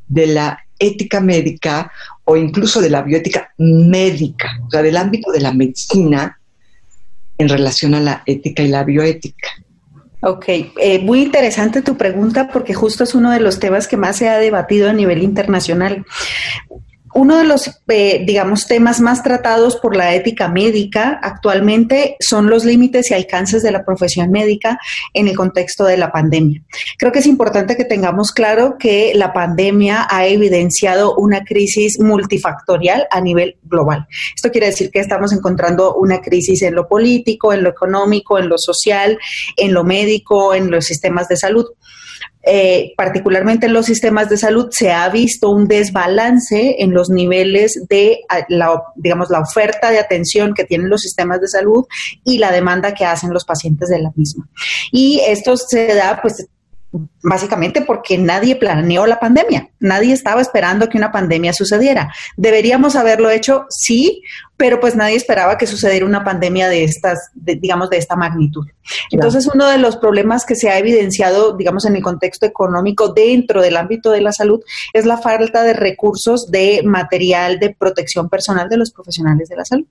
de 0.07 0.27
la 0.27 0.59
ética 0.77 1.21
médica 1.21 1.91
o 2.25 2.35
incluso 2.35 2.81
de 2.81 2.89
la 2.89 3.03
bioética 3.03 3.53
médica, 3.57 4.49
o 4.67 4.69
sea, 4.69 4.81
del 4.81 4.97
ámbito 4.97 5.31
de 5.31 5.39
la 5.39 5.53
medicina 5.53 6.39
en 7.37 7.47
relación 7.47 7.95
a 7.95 8.01
la 8.01 8.23
ética 8.25 8.63
y 8.63 8.67
la 8.67 8.83
bioética? 8.83 9.64
Ok, 10.27 10.45
eh, 10.47 10.99
muy 11.03 11.21
interesante 11.21 11.83
tu 11.83 11.97
pregunta 11.97 12.49
porque 12.51 12.73
justo 12.73 13.03
es 13.03 13.13
uno 13.13 13.29
de 13.29 13.39
los 13.39 13.59
temas 13.59 13.87
que 13.87 13.95
más 13.95 14.17
se 14.17 14.27
ha 14.27 14.39
debatido 14.39 14.89
a 14.89 14.93
nivel 14.93 15.21
internacional. 15.21 16.03
Uno 17.17 17.37
de 17.37 17.45
los, 17.45 17.81
eh, 17.87 18.25
digamos, 18.25 18.67
temas 18.67 18.99
más 18.99 19.23
tratados 19.23 19.77
por 19.77 19.95
la 19.95 20.13
ética 20.13 20.49
médica 20.49 21.17
actualmente 21.23 22.17
son 22.19 22.49
los 22.49 22.65
límites 22.65 23.09
y 23.09 23.13
alcances 23.13 23.63
de 23.63 23.71
la 23.71 23.85
profesión 23.85 24.31
médica 24.31 24.77
en 25.13 25.29
el 25.29 25.35
contexto 25.37 25.85
de 25.85 25.95
la 25.95 26.11
pandemia. 26.11 26.61
Creo 26.97 27.13
que 27.13 27.19
es 27.19 27.25
importante 27.25 27.77
que 27.77 27.85
tengamos 27.85 28.33
claro 28.33 28.75
que 28.77 29.13
la 29.15 29.31
pandemia 29.31 30.05
ha 30.09 30.27
evidenciado 30.27 31.15
una 31.15 31.45
crisis 31.45 32.01
multifactorial 32.01 33.07
a 33.09 33.21
nivel 33.21 33.55
global. 33.63 34.07
Esto 34.35 34.51
quiere 34.51 34.67
decir 34.67 34.91
que 34.91 34.99
estamos 34.99 35.31
encontrando 35.31 35.95
una 35.95 36.19
crisis 36.19 36.63
en 36.63 36.75
lo 36.75 36.85
político, 36.89 37.53
en 37.53 37.63
lo 37.63 37.69
económico, 37.69 38.37
en 38.39 38.49
lo 38.49 38.57
social, 38.57 39.17
en 39.55 39.73
lo 39.73 39.85
médico, 39.85 40.53
en 40.53 40.69
los 40.69 40.83
sistemas 40.83 41.29
de 41.29 41.37
salud. 41.37 41.65
Eh, 42.47 42.93
particularmente 42.95 43.65
en 43.65 43.73
los 43.73 43.87
sistemas 43.87 44.29
de 44.29 44.37
salud, 44.37 44.67
se 44.69 44.91
ha 44.91 45.09
visto 45.09 45.49
un 45.49 45.67
desbalance 45.67 46.75
en 46.77 46.93
los 46.93 47.09
niveles 47.09 47.81
de 47.89 48.19
digamos, 48.95 49.29
la 49.31 49.39
oferta 49.39 49.89
de 49.89 49.97
atención 49.97 50.53
que 50.53 50.63
tienen 50.63 50.89
los 50.89 51.01
sistemas 51.01 51.41
de 51.41 51.47
salud 51.47 51.85
y 52.23 52.37
la 52.37 52.51
demanda 52.51 52.93
que 52.93 53.03
hacen 53.03 53.33
los 53.33 53.45
pacientes 53.45 53.89
de 53.89 53.99
la 53.99 54.11
misma. 54.15 54.47
Y 54.91 55.21
esto 55.27 55.57
se 55.57 55.87
da, 55.95 56.19
pues, 56.21 56.47
básicamente 57.27 57.81
porque 57.81 58.17
nadie 58.17 58.55
planeó 58.55 59.05
la 59.05 59.19
pandemia, 59.19 59.69
nadie 59.79 60.13
estaba 60.13 60.41
esperando 60.41 60.87
que 60.89 60.97
una 60.97 61.11
pandemia 61.11 61.53
sucediera. 61.53 62.13
¿Deberíamos 62.37 62.95
haberlo 62.95 63.29
hecho? 63.31 63.65
Sí, 63.69 64.21
pero 64.57 64.79
pues 64.79 64.95
nadie 64.95 65.15
esperaba 65.15 65.57
que 65.57 65.67
sucediera 65.67 66.05
una 66.05 66.23
pandemia 66.23 66.69
de 66.69 66.83
estas, 66.83 67.31
digamos, 67.33 67.89
de 67.89 67.97
esta 67.97 68.15
magnitud. 68.15 68.65
Entonces, 69.11 69.49
uno 69.53 69.67
de 69.67 69.79
los 69.79 69.97
problemas 69.97 70.45
que 70.45 70.55
se 70.55 70.69
ha 70.69 70.77
evidenciado, 70.77 71.57
digamos, 71.57 71.85
en 71.85 71.95
el 71.95 72.03
contexto 72.03 72.45
económico 72.45 73.09
dentro 73.09 73.61
del 73.61 73.75
ámbito 73.75 74.11
de 74.11 74.21
la 74.21 74.31
salud 74.31 74.61
es 74.93 75.05
la 75.05 75.17
falta 75.17 75.63
de 75.63 75.73
recursos 75.73 76.51
de 76.51 76.81
material 76.85 77.59
de 77.59 77.75
protección 77.77 78.29
personal 78.29 78.69
de 78.69 78.77
los 78.77 78.91
profesionales 78.91 79.49
de 79.49 79.55
la 79.55 79.65
salud. 79.65 79.87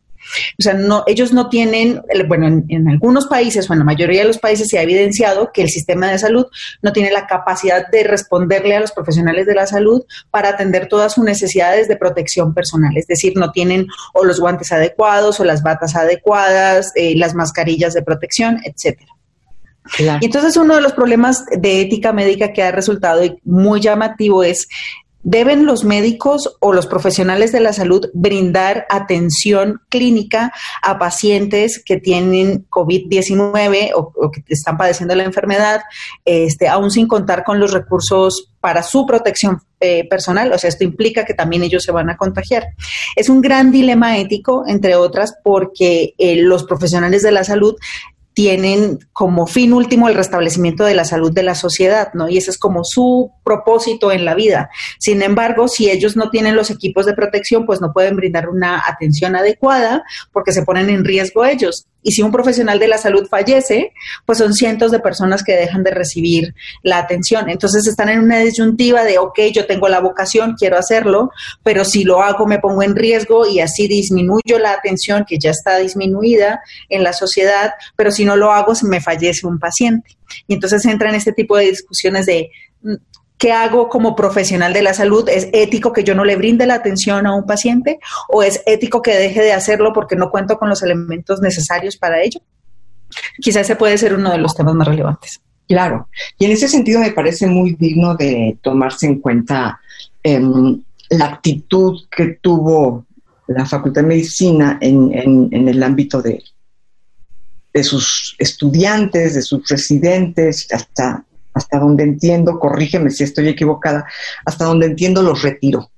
O 0.58 0.62
sea, 0.62 0.74
no, 0.74 1.04
ellos 1.06 1.32
no 1.32 1.48
tienen, 1.48 2.00
bueno, 2.26 2.64
en, 2.68 2.88
algunos 2.88 3.26
países 3.26 3.68
o 3.68 3.72
en 3.72 3.80
la 3.80 3.84
mayoría 3.84 4.22
de 4.22 4.28
los 4.28 4.38
países 4.38 4.68
se 4.68 4.78
ha 4.78 4.82
evidenciado 4.82 5.50
que 5.52 5.62
el 5.62 5.68
sistema 5.68 6.10
de 6.10 6.18
salud 6.18 6.46
no 6.82 6.92
tiene 6.92 7.10
la 7.10 7.23
capacidad 7.26 7.88
de 7.88 8.04
responderle 8.04 8.76
a 8.76 8.80
los 8.80 8.92
profesionales 8.92 9.46
de 9.46 9.54
la 9.54 9.66
salud 9.66 10.02
para 10.30 10.50
atender 10.50 10.88
todas 10.88 11.14
sus 11.14 11.24
necesidades 11.24 11.88
de 11.88 11.96
protección 11.96 12.54
personal. 12.54 12.96
Es 12.96 13.06
decir, 13.06 13.34
no 13.36 13.52
tienen 13.52 13.86
o 14.12 14.24
los 14.24 14.40
guantes 14.40 14.72
adecuados 14.72 15.40
o 15.40 15.44
las 15.44 15.62
batas 15.62 15.96
adecuadas, 15.96 16.92
eh, 16.94 17.14
las 17.16 17.34
mascarillas 17.34 17.94
de 17.94 18.02
protección, 18.02 18.60
etcétera. 18.64 19.10
Y 20.20 20.24
entonces 20.24 20.56
uno 20.56 20.76
de 20.76 20.80
los 20.80 20.94
problemas 20.94 21.44
de 21.46 21.82
ética 21.82 22.12
médica 22.12 22.52
que 22.52 22.62
ha 22.62 22.72
resultado 22.72 23.20
muy 23.44 23.80
llamativo 23.80 24.42
es 24.42 24.66
¿Deben 25.24 25.64
los 25.64 25.84
médicos 25.84 26.56
o 26.60 26.74
los 26.74 26.86
profesionales 26.86 27.50
de 27.50 27.60
la 27.60 27.72
salud 27.72 28.10
brindar 28.12 28.86
atención 28.90 29.80
clínica 29.88 30.52
a 30.82 30.98
pacientes 30.98 31.82
que 31.82 31.96
tienen 31.96 32.68
COVID-19 32.68 33.92
o, 33.94 34.30
que 34.30 34.44
están 34.48 34.76
padeciendo 34.76 35.14
la 35.14 35.24
enfermedad, 35.24 35.80
este, 36.26 36.68
aún 36.68 36.90
sin 36.90 37.08
contar 37.08 37.42
con 37.42 37.58
los 37.58 37.72
recursos 37.72 38.50
para 38.60 38.82
su 38.82 39.06
protección 39.06 39.62
eh, 39.80 40.06
personal? 40.08 40.52
O 40.52 40.58
sea, 40.58 40.68
esto 40.68 40.84
implica 40.84 41.24
que 41.24 41.32
también 41.32 41.62
ellos 41.62 41.82
se 41.82 41.92
van 41.92 42.10
a 42.10 42.18
contagiar. 42.18 42.66
Es 43.16 43.30
un 43.30 43.40
gran 43.40 43.72
dilema 43.72 44.18
ético, 44.18 44.64
entre 44.66 44.94
otras, 44.94 45.34
porque 45.42 46.14
eh, 46.18 46.36
los 46.36 46.64
profesionales 46.64 47.22
de 47.22 47.32
la 47.32 47.44
salud 47.44 47.76
tienen 48.34 48.98
como 49.12 49.46
fin 49.46 49.72
último 49.72 50.08
el 50.08 50.14
restablecimiento 50.14 50.84
de 50.84 50.94
la 50.94 51.04
salud 51.04 51.32
de 51.32 51.44
la 51.44 51.54
sociedad, 51.54 52.08
¿no? 52.14 52.28
Y 52.28 52.36
ese 52.36 52.50
es 52.50 52.58
como 52.58 52.82
su 52.82 53.30
propósito 53.44 54.10
en 54.10 54.24
la 54.24 54.34
vida. 54.34 54.70
Sin 54.98 55.22
embargo, 55.22 55.68
si 55.68 55.88
ellos 55.88 56.16
no 56.16 56.30
tienen 56.30 56.56
los 56.56 56.70
equipos 56.70 57.06
de 57.06 57.14
protección, 57.14 57.64
pues 57.64 57.80
no 57.80 57.92
pueden 57.92 58.16
brindar 58.16 58.48
una 58.48 58.82
atención 58.86 59.36
adecuada 59.36 60.04
porque 60.32 60.52
se 60.52 60.64
ponen 60.64 60.90
en 60.90 61.04
riesgo 61.04 61.44
ellos. 61.44 61.86
Y 62.04 62.12
si 62.12 62.22
un 62.22 62.30
profesional 62.30 62.78
de 62.78 62.86
la 62.86 62.98
salud 62.98 63.26
fallece, 63.28 63.92
pues 64.26 64.38
son 64.38 64.52
cientos 64.52 64.92
de 64.92 65.00
personas 65.00 65.42
que 65.42 65.56
dejan 65.56 65.82
de 65.82 65.90
recibir 65.90 66.54
la 66.82 66.98
atención. 66.98 67.48
Entonces 67.48 67.86
están 67.88 68.10
en 68.10 68.20
una 68.20 68.38
disyuntiva 68.38 69.02
de, 69.02 69.18
ok, 69.18 69.40
yo 69.52 69.66
tengo 69.66 69.88
la 69.88 70.00
vocación, 70.00 70.54
quiero 70.56 70.76
hacerlo, 70.76 71.30
pero 71.62 71.84
si 71.84 72.04
lo 72.04 72.22
hago 72.22 72.46
me 72.46 72.58
pongo 72.58 72.82
en 72.82 72.94
riesgo 72.94 73.46
y 73.48 73.60
así 73.60 73.88
disminuyo 73.88 74.58
la 74.60 74.72
atención 74.72 75.24
que 75.26 75.38
ya 75.38 75.50
está 75.50 75.78
disminuida 75.78 76.60
en 76.90 77.02
la 77.02 77.14
sociedad, 77.14 77.72
pero 77.96 78.10
si 78.10 78.26
no 78.26 78.36
lo 78.36 78.52
hago, 78.52 78.74
me 78.82 79.00
fallece 79.00 79.46
un 79.46 79.58
paciente. 79.58 80.16
Y 80.46 80.54
entonces 80.54 80.84
entra 80.84 81.08
en 81.08 81.14
este 81.14 81.32
tipo 81.32 81.56
de 81.56 81.70
discusiones 81.70 82.26
de 82.26 82.50
¿Qué 83.38 83.52
hago 83.52 83.88
como 83.88 84.14
profesional 84.14 84.72
de 84.72 84.82
la 84.82 84.94
salud? 84.94 85.28
¿Es 85.28 85.48
ético 85.52 85.92
que 85.92 86.04
yo 86.04 86.14
no 86.14 86.24
le 86.24 86.36
brinde 86.36 86.66
la 86.66 86.74
atención 86.74 87.26
a 87.26 87.34
un 87.34 87.46
paciente 87.46 87.98
o 88.28 88.42
es 88.42 88.62
ético 88.66 89.02
que 89.02 89.16
deje 89.16 89.42
de 89.42 89.52
hacerlo 89.52 89.92
porque 89.92 90.16
no 90.16 90.30
cuento 90.30 90.56
con 90.58 90.68
los 90.68 90.82
elementos 90.82 91.40
necesarios 91.40 91.96
para 91.96 92.22
ello? 92.22 92.40
Quizás 93.40 93.62
ese 93.62 93.76
puede 93.76 93.98
ser 93.98 94.14
uno 94.14 94.30
de 94.30 94.38
los 94.38 94.54
temas 94.54 94.74
más 94.74 94.88
relevantes. 94.88 95.40
Claro, 95.66 96.08
y 96.38 96.44
en 96.44 96.52
ese 96.52 96.68
sentido 96.68 97.00
me 97.00 97.12
parece 97.12 97.46
muy 97.46 97.74
digno 97.74 98.14
de 98.14 98.58
tomarse 98.62 99.06
en 99.06 99.20
cuenta 99.20 99.80
em, 100.22 100.82
la 101.08 101.26
actitud 101.26 102.02
que 102.14 102.38
tuvo 102.40 103.06
la 103.46 103.64
Facultad 103.64 104.02
de 104.02 104.08
Medicina 104.08 104.78
en, 104.80 105.50
el 105.52 105.82
ámbito 105.82 106.20
de, 106.20 106.42
de 107.72 107.84
sus 107.84 108.36
estudiantes, 108.38 109.34
de 109.34 109.42
sus 109.42 109.66
residentes, 109.68 110.68
hasta 110.70 111.24
hasta 111.54 111.78
donde 111.78 112.02
entiendo, 112.02 112.58
corrígeme 112.58 113.10
si 113.10 113.24
estoy 113.24 113.48
equivocada, 113.48 114.06
hasta 114.44 114.64
donde 114.64 114.86
entiendo 114.86 115.22
los 115.22 115.42
retiró, 115.42 115.90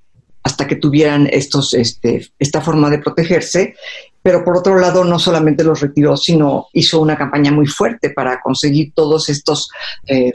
hasta 0.43 0.67
que 0.67 0.77
tuvieran 0.77 1.29
estos, 1.33 1.75
este, 1.75 2.29
esta 2.39 2.61
forma 2.61 2.91
de 2.91 2.99
protegerse. 2.99 3.75
Pero 4.23 4.45
por 4.45 4.57
otro 4.57 4.79
lado, 4.79 5.05
no 5.05 5.19
solamente 5.19 5.65
los 5.65 5.81
retiró, 5.81 6.17
sino 6.17 6.67
hizo 6.73 7.01
una 7.01 7.17
campaña 7.17 7.53
muy 7.53 7.67
fuerte 7.67 8.11
para 8.11 8.41
conseguir 8.41 8.93
todos 8.93 9.29
estos 9.29 9.69
em, 10.05 10.33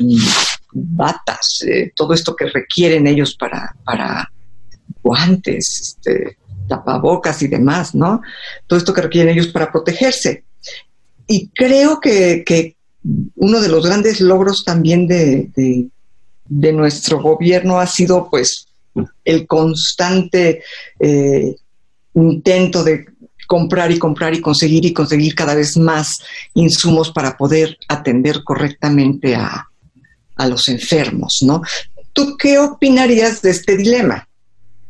batas, 0.71 1.63
eh, 1.67 1.91
todo 1.95 2.13
esto 2.13 2.35
que 2.35 2.45
requieren 2.45 3.05
ellos 3.05 3.35
para, 3.35 3.75
para 3.83 4.31
guantes, 5.03 5.81
este, 5.81 6.37
tapabocas 6.69 7.41
y 7.43 7.47
demás, 7.47 7.93
¿no? 7.93 8.21
Todo 8.65 8.79
esto 8.79 8.93
que 8.93 9.01
requieren 9.01 9.33
ellos 9.33 9.47
para 9.47 9.71
protegerse. 9.71 10.45
Y 11.27 11.49
creo 11.49 11.99
que, 11.99 12.43
que 12.45 12.77
uno 13.03 13.61
de 13.61 13.69
los 13.69 13.85
grandes 13.85 14.21
logros 14.21 14.63
también 14.63 15.07
de, 15.07 15.89
nuestro 16.47 17.21
gobierno 17.21 17.79
ha 17.79 17.87
sido 17.87 18.29
pues 18.29 18.67
el 19.23 19.47
constante 19.47 20.63
eh, 20.99 21.55
intento 22.13 22.83
de 22.83 23.05
comprar 23.47 23.91
y 23.91 23.99
comprar 23.99 24.33
y 24.33 24.41
conseguir 24.41 24.85
y 24.85 24.93
conseguir 24.93 25.35
cada 25.35 25.55
vez 25.55 25.77
más 25.77 26.19
insumos 26.53 27.11
para 27.11 27.37
poder 27.37 27.77
atender 27.87 28.43
correctamente 28.43 29.35
a, 29.35 29.67
a 30.35 30.47
los 30.47 30.67
enfermos, 30.67 31.39
¿no? 31.41 31.61
¿Tú 32.13 32.35
qué 32.37 32.59
opinarías 32.59 33.41
de 33.41 33.51
este 33.51 33.77
dilema? 33.77 34.27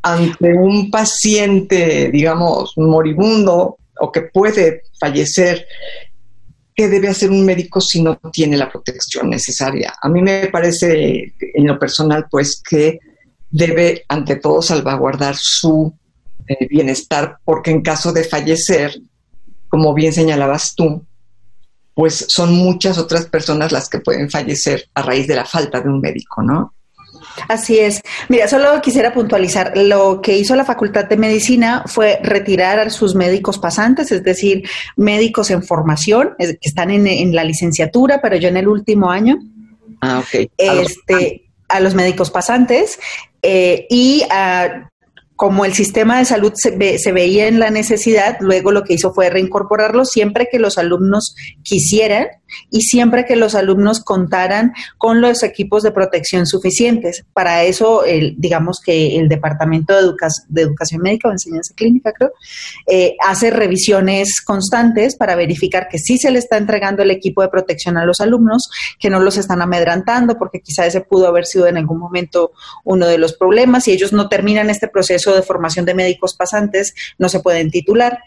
Ante 0.02 0.54
un 0.54 0.90
paciente, 0.90 2.10
digamos, 2.12 2.74
moribundo 2.76 3.78
o 4.00 4.12
que 4.12 4.22
puede 4.22 4.84
fallecer 5.00 5.66
¿qué 6.82 6.90
debe 6.90 7.10
hacer 7.10 7.30
un 7.30 7.46
médico 7.46 7.80
si 7.80 8.02
no 8.02 8.18
tiene 8.34 8.58
la 8.58 8.68
protección 8.68 9.30
necesaria? 9.30 9.94
A 10.02 10.10
mí 10.10 10.20
me 10.20 10.48
parece, 10.48 11.32
en 11.40 11.68
lo 11.68 11.78
personal, 11.78 12.26
pues 12.28 12.60
que 12.68 12.98
debe, 13.52 14.04
ante 14.08 14.38
todo, 14.38 14.64
salvaguardar 14.64 15.36
su 15.38 15.94
eh, 16.48 16.68
bienestar, 16.68 17.38
porque 17.46 17.70
en 17.70 17.84
caso 17.84 18.12
de 18.12 18.24
fallecer, 18.24 19.00
como 19.70 19.94
bien 19.94 20.12
señalabas 20.12 20.74
tú, 20.74 21.06
pues 21.94 22.26
son 22.30 22.56
muchas 22.56 22.98
otras 22.98 23.28
personas 23.28 23.72
las 23.72 23.88
que 23.88 24.00
pueden 24.00 24.32
fallecer 24.32 24.90
a 24.96 25.04
raíz 25.04 25.28
de 25.28 25.36
la 25.36 25.46
falta 25.46 25.82
de 25.82 25.90
un 25.90 26.02
médico, 26.02 26.42
¿no? 26.42 26.74
Así 27.48 27.80
es. 27.80 28.02
Mira, 28.30 28.48
solo 28.48 28.82
quisiera 28.82 29.14
puntualizar, 29.14 29.74
lo 29.76 30.22
que 30.22 30.38
hizo 30.38 30.56
la 30.56 30.66
Facultad 30.66 31.06
de 31.06 31.18
Medicina 31.18 31.84
fue 31.86 32.20
retirar 32.24 32.80
a 32.80 32.90
sus 32.90 33.16
médicos 33.16 33.60
pasantes, 33.60 34.12
es 34.12 34.24
decir, 34.24 34.64
médicos 34.96 35.52
en 35.52 35.64
formación, 35.64 36.36
que 36.38 36.58
están 36.62 36.92
en, 36.92 37.36
la 37.36 37.44
licenciatura, 37.44 38.20
pero 38.22 38.36
yo 38.36 38.50
en 38.50 38.58
el 38.58 38.68
último 38.68 39.10
año. 39.10 39.40
Ah, 40.02 40.20
ok. 40.20 40.50
Este, 40.58 41.46
a 41.68 41.80
los, 41.80 41.96
médicos 41.96 42.32
pasantes 42.32 43.00
eh, 43.42 43.86
y 43.90 44.24
a 44.30 44.90
como 45.42 45.66
el 45.66 45.74
sistema 45.74 46.20
de 46.20 46.26
salud 46.26 46.52
se, 46.54 47.00
se, 47.00 47.12
veía 47.12 47.48
en 47.48 47.58
la 47.58 47.72
necesidad, 47.72 48.38
luego 48.42 48.72
lo 48.72 48.84
que 48.84 48.94
hizo 48.94 49.12
fue 49.12 49.32
reincorporarlo 49.32 50.06
siempre 50.06 50.48
que 50.52 50.60
los 50.60 50.78
alumnos 50.78 51.36
quisieran 51.64 52.28
y 52.70 52.82
siempre 52.82 53.26
que 53.26 53.36
los 53.36 53.56
alumnos 53.56 54.02
contaran 54.02 54.74
con 54.98 55.22
los 55.22 55.44
equipos 55.44 55.84
de 55.84 55.92
protección 55.92 56.46
suficientes. 56.46 57.24
Para 57.34 57.64
eso, 57.64 58.04
el, 58.04 58.36
digamos 58.38 58.80
que 58.84 59.18
el 59.18 59.30
Departamento 59.30 59.94
de, 59.96 60.14
de 60.50 60.62
Educación 60.62 61.02
Médica 61.02 61.30
o 61.30 61.32
Enseñanza 61.32 61.74
Clínica, 61.76 62.12
creo, 62.14 62.32
eh, 62.88 63.16
hace 63.26 63.50
revisiones 63.50 64.42
constantes 64.42 65.16
para 65.16 65.36
verificar 65.36 65.88
que 65.90 66.00
sí 66.00 66.18
se 66.18 66.32
le 66.32 66.40
está 66.40 66.58
entregando 66.58 67.04
el 67.04 67.12
equipo 67.12 67.42
de 67.42 67.50
protección 67.50 67.98
a 67.98 68.06
los 68.06 68.22
alumnos, 68.22 68.70
que 69.00 69.10
no 69.10 69.20
los 69.20 69.38
están 69.38 69.62
amedrantando, 69.62 70.38
porque 70.38 70.62
quizá 70.62 70.86
ese 70.86 71.02
pudo 71.02 71.28
haber 71.28 71.46
sido 71.46 71.68
en 71.68 71.78
algún 71.78 72.00
momento 72.00 72.52
uno 72.84 73.08
de 73.08 73.18
los 73.18 73.34
problemas. 73.34 73.86
Si 73.86 73.92
ellos 73.92 74.14
no 74.14 74.30
terminan 74.30 74.70
este 74.70 74.88
proceso 74.88 75.34
de 75.36 75.42
formación 75.42 75.86
de 75.86 75.94
médicos 75.94 76.36
pasantes 76.36 76.94
no 77.18 77.30
se 77.30 77.40
pueden 77.40 77.72
titular 77.72 78.20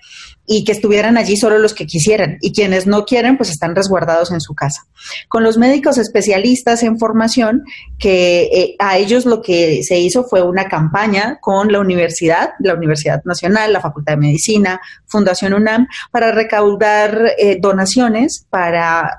y 0.46 0.64
que 0.64 0.72
estuvieran 0.72 1.16
allí 1.16 1.36
solo 1.36 1.58
los 1.58 1.74
que 1.74 1.86
quisieran 1.86 2.38
y 2.40 2.52
quienes 2.52 2.86
no 2.86 3.04
quieren 3.04 3.36
pues 3.36 3.50
están 3.50 3.74
resguardados 3.74 4.30
en 4.30 4.40
su 4.40 4.54
casa. 4.54 4.86
Con 5.28 5.42
los 5.42 5.58
médicos 5.58 5.98
especialistas 5.98 6.82
en 6.82 6.98
formación, 6.98 7.62
que 7.98 8.42
eh, 8.52 8.76
a 8.78 8.98
ellos 8.98 9.24
lo 9.26 9.40
que 9.40 9.82
se 9.82 9.98
hizo 9.98 10.24
fue 10.24 10.42
una 10.42 10.68
campaña 10.68 11.38
con 11.40 11.72
la 11.72 11.80
universidad, 11.80 12.50
la 12.60 12.74
Universidad 12.74 13.22
Nacional, 13.24 13.72
la 13.72 13.80
Facultad 13.80 14.14
de 14.14 14.18
Medicina, 14.18 14.80
Fundación 15.06 15.54
UNAM, 15.54 15.86
para 16.10 16.32
recaudar 16.32 17.32
eh, 17.38 17.58
donaciones 17.60 18.46
para 18.50 19.16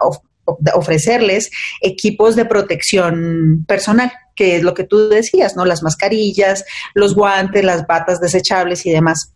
ofrecerles 0.76 1.50
equipos 1.82 2.36
de 2.36 2.46
protección 2.46 3.66
personal, 3.68 4.12
que 4.36 4.58
es 4.58 4.64
lo 4.64 4.74
que 4.74 4.84
tú 4.84 5.10
decías, 5.10 5.56
¿no? 5.56 5.66
Las 5.66 5.82
mascarillas, 5.82 6.66
los 6.94 7.16
guantes, 7.16 7.64
las 7.64 7.88
batas 7.88 8.20
desechables 8.20 8.86
y 8.86 8.92
demás. 8.92 9.32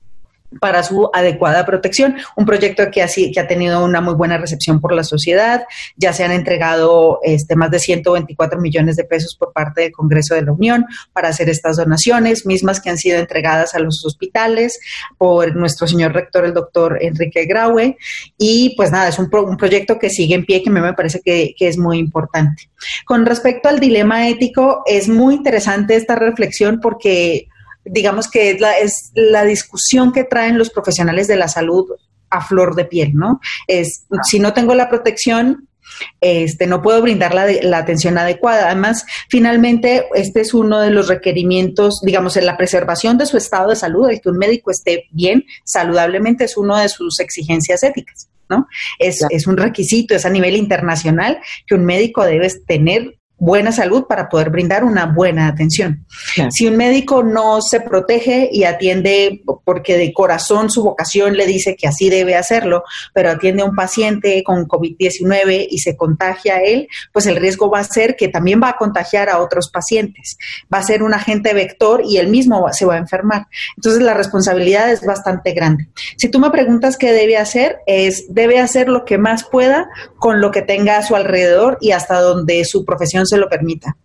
Para 0.59 0.83
su 0.83 1.09
adecuada 1.13 1.65
protección. 1.65 2.15
Un 2.35 2.45
proyecto 2.45 2.89
que, 2.91 3.05
que 3.33 3.39
ha 3.39 3.47
tenido 3.47 3.83
una 3.83 4.01
muy 4.01 4.15
buena 4.15 4.37
recepción 4.37 4.79
por 4.79 4.93
la 4.93 5.03
sociedad. 5.03 5.63
Ya 5.95 6.13
se 6.13 6.23
han 6.23 6.31
entregado 6.31 7.19
este, 7.23 7.55
más 7.55 7.71
de 7.71 7.79
124 7.79 8.59
millones 8.59 8.95
de 8.95 9.03
pesos 9.03 9.35
por 9.35 9.53
parte 9.53 9.81
del 9.81 9.91
Congreso 9.91 10.35
de 10.35 10.41
la 10.41 10.51
Unión 10.51 10.85
para 11.13 11.29
hacer 11.29 11.49
estas 11.49 11.77
donaciones, 11.77 12.45
mismas 12.45 12.81
que 12.81 12.89
han 12.89 12.97
sido 12.97 13.19
entregadas 13.19 13.75
a 13.75 13.79
los 13.79 14.03
hospitales 14.05 14.79
por 15.17 15.55
nuestro 15.55 15.87
señor 15.87 16.13
rector, 16.13 16.45
el 16.45 16.53
doctor 16.53 16.97
Enrique 17.01 17.45
Graue. 17.45 17.97
Y 18.37 18.73
pues 18.75 18.91
nada, 18.91 19.09
es 19.09 19.19
un, 19.19 19.29
un 19.31 19.57
proyecto 19.57 19.99
que 19.99 20.09
sigue 20.09 20.35
en 20.35 20.45
pie, 20.45 20.63
que 20.63 20.69
a 20.69 20.73
mí 20.73 20.81
me 20.81 20.93
parece 20.93 21.21
que 21.21 21.53
es 21.59 21.77
muy 21.77 21.99
importante. 21.99 22.69
Con 23.05 23.25
respecto 23.25 23.69
al 23.69 23.79
dilema 23.79 24.27
ético, 24.29 24.83
es 24.85 25.07
muy 25.07 25.35
interesante 25.35 25.95
esta 25.95 26.15
reflexión 26.15 26.79
porque 26.81 27.47
digamos 27.89 28.29
que 28.29 28.51
es 28.51 28.59
la, 28.61 28.77
es 28.77 29.11
la 29.13 29.43
discusión 29.43 30.11
que 30.11 30.23
traen 30.23 30.57
los 30.57 30.69
profesionales 30.69 31.27
de 31.27 31.35
la 31.35 31.47
salud 31.47 31.85
a 32.29 32.41
flor 32.41 32.75
de 32.75 32.85
piel, 32.85 33.11
¿no? 33.13 33.39
Es, 33.67 34.05
ah. 34.11 34.17
si 34.23 34.39
no 34.39 34.53
tengo 34.53 34.75
la 34.75 34.89
protección, 34.89 35.67
este, 36.21 36.67
no 36.67 36.81
puedo 36.81 37.01
brindar 37.01 37.33
la, 37.33 37.47
la, 37.63 37.79
atención 37.79 38.17
adecuada. 38.17 38.67
Además, 38.67 39.05
finalmente, 39.27 40.05
este 40.13 40.41
es 40.41 40.53
uno 40.53 40.79
de 40.79 40.91
los 40.91 41.07
requerimientos, 41.07 42.01
digamos, 42.03 42.37
en 42.37 42.45
la 42.45 42.57
preservación 42.57 43.17
de 43.17 43.25
su 43.25 43.37
estado 43.37 43.69
de 43.69 43.75
salud, 43.75 44.09
el 44.09 44.21
que 44.21 44.29
un 44.29 44.37
médico 44.37 44.71
esté 44.71 45.05
bien, 45.11 45.45
saludablemente, 45.63 46.45
es 46.45 46.57
uno 46.57 46.77
de 46.77 46.89
sus 46.89 47.19
exigencias 47.19 47.83
éticas, 47.83 48.29
¿no? 48.49 48.67
Es, 48.99 49.25
es 49.29 49.47
un 49.47 49.57
requisito, 49.57 50.15
es 50.15 50.25
a 50.25 50.29
nivel 50.29 50.55
internacional 50.55 51.39
que 51.65 51.75
un 51.75 51.85
médico 51.85 52.23
debe 52.23 52.49
tener 52.67 53.18
buena 53.39 53.71
salud 53.71 54.05
para 54.07 54.29
poder 54.29 54.49
brindar 54.49 54.83
una 54.83 55.05
buena 55.05 55.47
atención. 55.47 56.05
Si 56.49 56.67
un 56.67 56.75
médico 56.75 57.23
no 57.23 57.61
se 57.61 57.79
protege 57.81 58.49
y 58.51 58.65
atiende 58.65 59.41
porque 59.63 59.97
de 59.97 60.13
corazón 60.13 60.69
su 60.69 60.83
vocación 60.83 61.37
le 61.37 61.45
dice 61.45 61.75
que 61.75 61.87
así 61.87 62.09
debe 62.09 62.35
hacerlo, 62.35 62.83
pero 63.13 63.31
atiende 63.31 63.63
a 63.63 63.65
un 63.65 63.75
paciente 63.75 64.43
con 64.43 64.67
COVID-19 64.67 65.67
y 65.69 65.79
se 65.79 65.95
contagia 65.95 66.55
a 66.55 66.61
él, 66.61 66.87
pues 67.13 67.25
el 67.25 67.37
riesgo 67.37 67.69
va 67.69 67.79
a 67.79 67.83
ser 67.83 68.15
que 68.15 68.27
también 68.27 68.61
va 68.61 68.69
a 68.69 68.77
contagiar 68.77 69.29
a 69.29 69.39
otros 69.39 69.69
pacientes. 69.69 70.37
Va 70.73 70.79
a 70.79 70.83
ser 70.83 71.01
un 71.01 71.13
agente 71.13 71.53
vector 71.53 72.01
y 72.05 72.17
él 72.17 72.27
mismo 72.27 72.67
se 72.71 72.85
va 72.85 72.95
a 72.95 72.99
enfermar. 72.99 73.47
Entonces 73.77 74.01
la 74.01 74.13
responsabilidad 74.13 74.91
es 74.91 75.05
bastante 75.05 75.53
grande. 75.53 75.87
Si 76.17 76.29
tú 76.29 76.39
me 76.39 76.51
preguntas 76.51 76.97
qué 76.97 77.13
debe 77.13 77.37
hacer, 77.37 77.77
es 77.85 78.25
debe 78.29 78.59
hacer 78.59 78.89
lo 78.89 79.05
que 79.05 79.17
más 79.17 79.45
pueda 79.45 79.87
con 80.17 80.41
lo 80.41 80.51
que 80.51 80.61
tenga 80.61 80.97
a 80.97 81.03
su 81.03 81.15
alrededor 81.15 81.77
y 81.79 81.91
hasta 81.91 82.19
donde 82.19 82.65
su 82.65 82.83
profesión 82.83 83.25
se 83.29 83.37
lo 83.37 83.47
permita. 83.47 83.95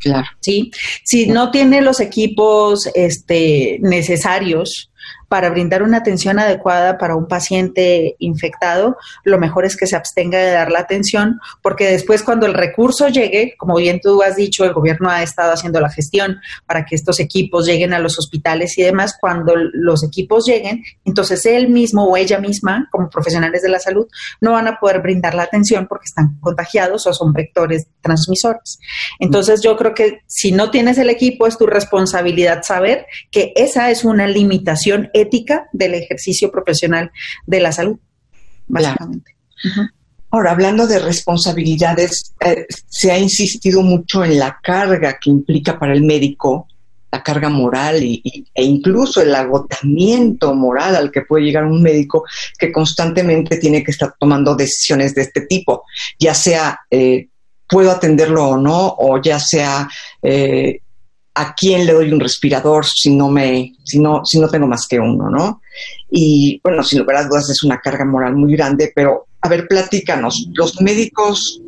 Claro. 0.00 0.26
Sí. 0.40 0.70
Si 1.02 1.26
no 1.26 1.50
tiene 1.50 1.80
los 1.80 2.00
equipos 2.00 2.88
este, 2.94 3.78
necesarios 3.80 4.90
para 5.28 5.50
brindar 5.50 5.82
una 5.82 5.98
atención 5.98 6.38
adecuada 6.38 6.98
para 6.98 7.16
un 7.16 7.26
paciente 7.26 8.16
infectado, 8.18 8.96
lo 9.24 9.38
mejor 9.38 9.64
es 9.64 9.76
que 9.76 9.86
se 9.86 9.96
abstenga 9.96 10.38
de 10.38 10.50
dar 10.50 10.70
la 10.70 10.80
atención, 10.80 11.40
porque 11.62 11.88
después 11.88 12.22
cuando 12.22 12.46
el 12.46 12.54
recurso 12.54 13.08
llegue, 13.08 13.54
como 13.58 13.76
bien 13.76 14.00
tú 14.00 14.22
has 14.22 14.36
dicho, 14.36 14.64
el 14.64 14.72
gobierno 14.72 15.10
ha 15.10 15.22
estado 15.22 15.52
haciendo 15.52 15.80
la 15.80 15.90
gestión 15.90 16.38
para 16.66 16.84
que 16.84 16.94
estos 16.94 17.20
equipos 17.20 17.66
lleguen 17.66 17.92
a 17.92 17.98
los 17.98 18.18
hospitales 18.18 18.76
y 18.78 18.82
demás, 18.82 19.16
cuando 19.20 19.54
los 19.56 20.02
equipos 20.04 20.46
lleguen, 20.46 20.82
entonces 21.04 21.44
él 21.46 21.68
mismo 21.68 22.04
o 22.04 22.16
ella 22.16 22.38
misma, 22.38 22.88
como 22.90 23.08
profesionales 23.08 23.62
de 23.62 23.68
la 23.68 23.78
salud, 23.78 24.06
no 24.40 24.52
van 24.52 24.68
a 24.68 24.78
poder 24.78 25.00
brindar 25.00 25.34
la 25.34 25.44
atención 25.44 25.86
porque 25.88 26.06
están 26.06 26.38
contagiados 26.40 27.06
o 27.06 27.14
son 27.14 27.32
vectores 27.32 27.86
transmisores. 28.00 28.78
Entonces 29.18 29.60
yo 29.62 29.76
creo 29.76 29.94
que 29.94 30.20
si 30.26 30.52
no 30.52 30.70
tienes 30.70 30.98
el 30.98 31.10
equipo, 31.10 31.46
es 31.46 31.58
tu 31.58 31.66
responsabilidad 31.66 32.62
saber 32.62 33.06
que 33.30 33.52
esa 33.56 33.90
es 33.90 34.04
una 34.04 34.26
limitación 34.26 35.10
ética 35.24 35.68
del 35.72 35.94
ejercicio 35.94 36.50
profesional 36.50 37.10
de 37.46 37.60
la 37.60 37.72
salud, 37.72 37.98
básicamente. 38.66 39.34
Ahora, 40.30 40.50
hablando 40.50 40.86
de 40.86 40.98
responsabilidades, 40.98 42.34
eh, 42.40 42.66
se 42.88 43.12
ha 43.12 43.18
insistido 43.18 43.82
mucho 43.82 44.24
en 44.24 44.38
la 44.38 44.58
carga 44.62 45.16
que 45.20 45.30
implica 45.30 45.78
para 45.78 45.92
el 45.92 46.02
médico, 46.02 46.66
la 47.12 47.22
carga 47.22 47.48
moral 47.48 48.02
y, 48.02 48.20
e 48.52 48.64
incluso 48.64 49.22
el 49.22 49.32
agotamiento 49.32 50.52
moral 50.52 50.96
al 50.96 51.12
que 51.12 51.22
puede 51.22 51.44
llegar 51.44 51.64
un 51.64 51.80
médico 51.80 52.24
que 52.58 52.72
constantemente 52.72 53.58
tiene 53.58 53.84
que 53.84 53.92
estar 53.92 54.14
tomando 54.18 54.56
decisiones 54.56 55.14
de 55.14 55.22
este 55.22 55.42
tipo, 55.42 55.84
ya 56.18 56.34
sea 56.34 56.80
eh, 56.90 57.28
puedo 57.68 57.90
atenderlo 57.90 58.48
o 58.48 58.56
no, 58.56 58.94
o 58.98 59.22
ya 59.22 59.38
sea 59.38 59.88
eh, 60.22 60.80
a 61.34 61.54
quién 61.54 61.84
le 61.84 61.92
doy 61.92 62.12
un 62.12 62.20
respirador 62.20 62.86
si 62.86 63.10
no 63.10 63.28
me, 63.28 63.72
si 63.84 63.98
no, 63.98 64.24
si 64.24 64.38
no 64.38 64.48
tengo 64.48 64.66
más 64.66 64.86
que 64.86 65.00
uno, 65.00 65.28
¿no? 65.28 65.60
Y 66.10 66.60
bueno, 66.62 66.82
sin 66.84 67.00
lugar 67.00 67.16
a 67.16 67.24
dudas 67.24 67.50
es 67.50 67.62
una 67.64 67.80
carga 67.80 68.04
moral 68.04 68.36
muy 68.36 68.52
grande, 68.52 68.92
pero 68.94 69.26
a 69.40 69.48
ver, 69.48 69.66
platícanos, 69.66 70.48
los 70.54 70.80
médicos, 70.80 71.60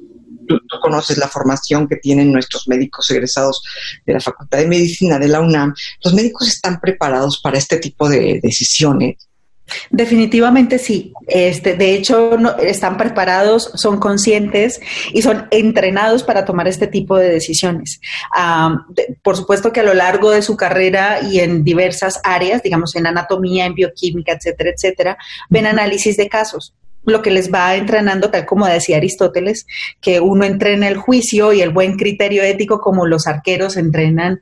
tú, 0.47 0.59
conoces 0.81 1.19
la 1.19 1.29
formación 1.29 1.89
que 1.89 1.97
tienen 1.97 2.33
nuestros 2.33 2.69
médicos 2.69 3.11
egresados 3.11 3.61
de 4.07 4.15
la 4.15 4.21
Facultad 4.21 4.59
de 4.59 4.69
Medicina 4.69 5.19
de 5.19 5.29
la 5.29 5.41
UNAM, 5.41 5.75
¿los 6.03 6.15
médicos 6.15 6.49
están 6.49 6.81
preparados 6.81 7.41
para 7.43 7.59
este 7.59 7.79
tipo 7.79 8.09
de 8.09 8.41
decisiones? 8.41 9.29
Definitivamente 9.91 10.79
sí. 10.79 11.13
Este, 11.27 11.75
de 11.75 11.95
hecho, 11.95 12.37
no, 12.39 12.57
están 12.59 12.97
preparados, 12.97 13.73
son 13.75 13.99
conscientes 13.99 14.81
y 15.13 15.23
son 15.23 15.49
entrenados 15.51 16.23
para 16.23 16.45
tomar 16.45 16.69
este 16.69 16.87
tipo 16.87 17.17
de 17.17 17.29
decisiones. 17.29 18.01
por 19.23 19.37
supuesto 19.37 19.73
que 19.73 19.81
a 19.81 19.85
lo 19.85 19.95
largo 19.95 20.31
de 20.31 20.43
su 20.43 20.57
carrera 20.57 21.21
y 21.23 21.41
en 21.41 21.65
diversas 21.65 22.21
áreas, 22.25 22.63
digamos 22.63 22.95
en 22.97 23.07
anatomía, 23.07 23.67
en 23.67 23.75
bioquímica, 23.75 24.33
etcétera, 24.33 24.71
etcétera, 24.71 25.19
ven 25.51 25.67
análisis 25.67 26.17
de 26.17 26.29
casos 26.29 26.75
lo 27.07 27.23
que 27.23 27.31
les 27.31 27.53
va 27.53 27.77
entrenando, 27.77 28.31
tal 28.31 28.45
como 28.45 28.67
decía 28.67 28.97
Aristóteles, 28.97 29.67
que 30.01 30.21
uno 30.21 30.45
entrena 30.45 30.89
el 30.89 30.97
juicio 30.97 31.53
y 31.53 31.63
el 31.63 31.71
buen 31.71 31.97
criterio 31.97 32.43
ético 32.43 32.81
como 32.81 33.07
los 33.07 33.29
arqueros 33.29 33.77
entrenan 33.77 34.41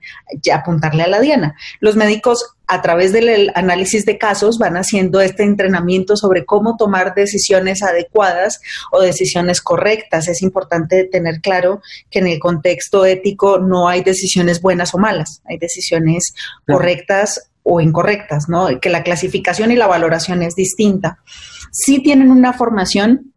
apuntarle 0.52 1.02
a 1.02 1.08
la 1.08 1.20
diana. 1.20 1.54
Los 1.80 1.94
médicos 1.94 2.53
a 2.66 2.82
través 2.82 3.12
del 3.12 3.50
análisis 3.54 4.06
de 4.06 4.18
casos 4.18 4.58
van 4.58 4.76
haciendo 4.76 5.20
este 5.20 5.42
entrenamiento 5.42 6.16
sobre 6.16 6.44
cómo 6.44 6.76
tomar 6.76 7.14
decisiones 7.14 7.82
adecuadas 7.82 8.60
o 8.90 9.00
decisiones 9.02 9.60
correctas. 9.60 10.28
Es 10.28 10.42
importante 10.42 11.04
tener 11.04 11.40
claro 11.40 11.82
que 12.10 12.20
en 12.20 12.26
el 12.26 12.38
contexto 12.38 13.04
ético 13.04 13.58
no 13.58 13.88
hay 13.88 14.02
decisiones 14.02 14.62
buenas 14.62 14.94
o 14.94 14.98
malas, 14.98 15.42
hay 15.44 15.58
decisiones 15.58 16.34
correctas 16.66 17.50
o 17.62 17.80
incorrectas, 17.80 18.48
¿no? 18.48 18.68
Que 18.80 18.90
la 18.90 19.02
clasificación 19.02 19.72
y 19.72 19.76
la 19.76 19.86
valoración 19.86 20.42
es 20.42 20.54
distinta. 20.54 21.18
Si 21.70 22.02
tienen 22.02 22.30
una 22.30 22.52
formación 22.52 23.33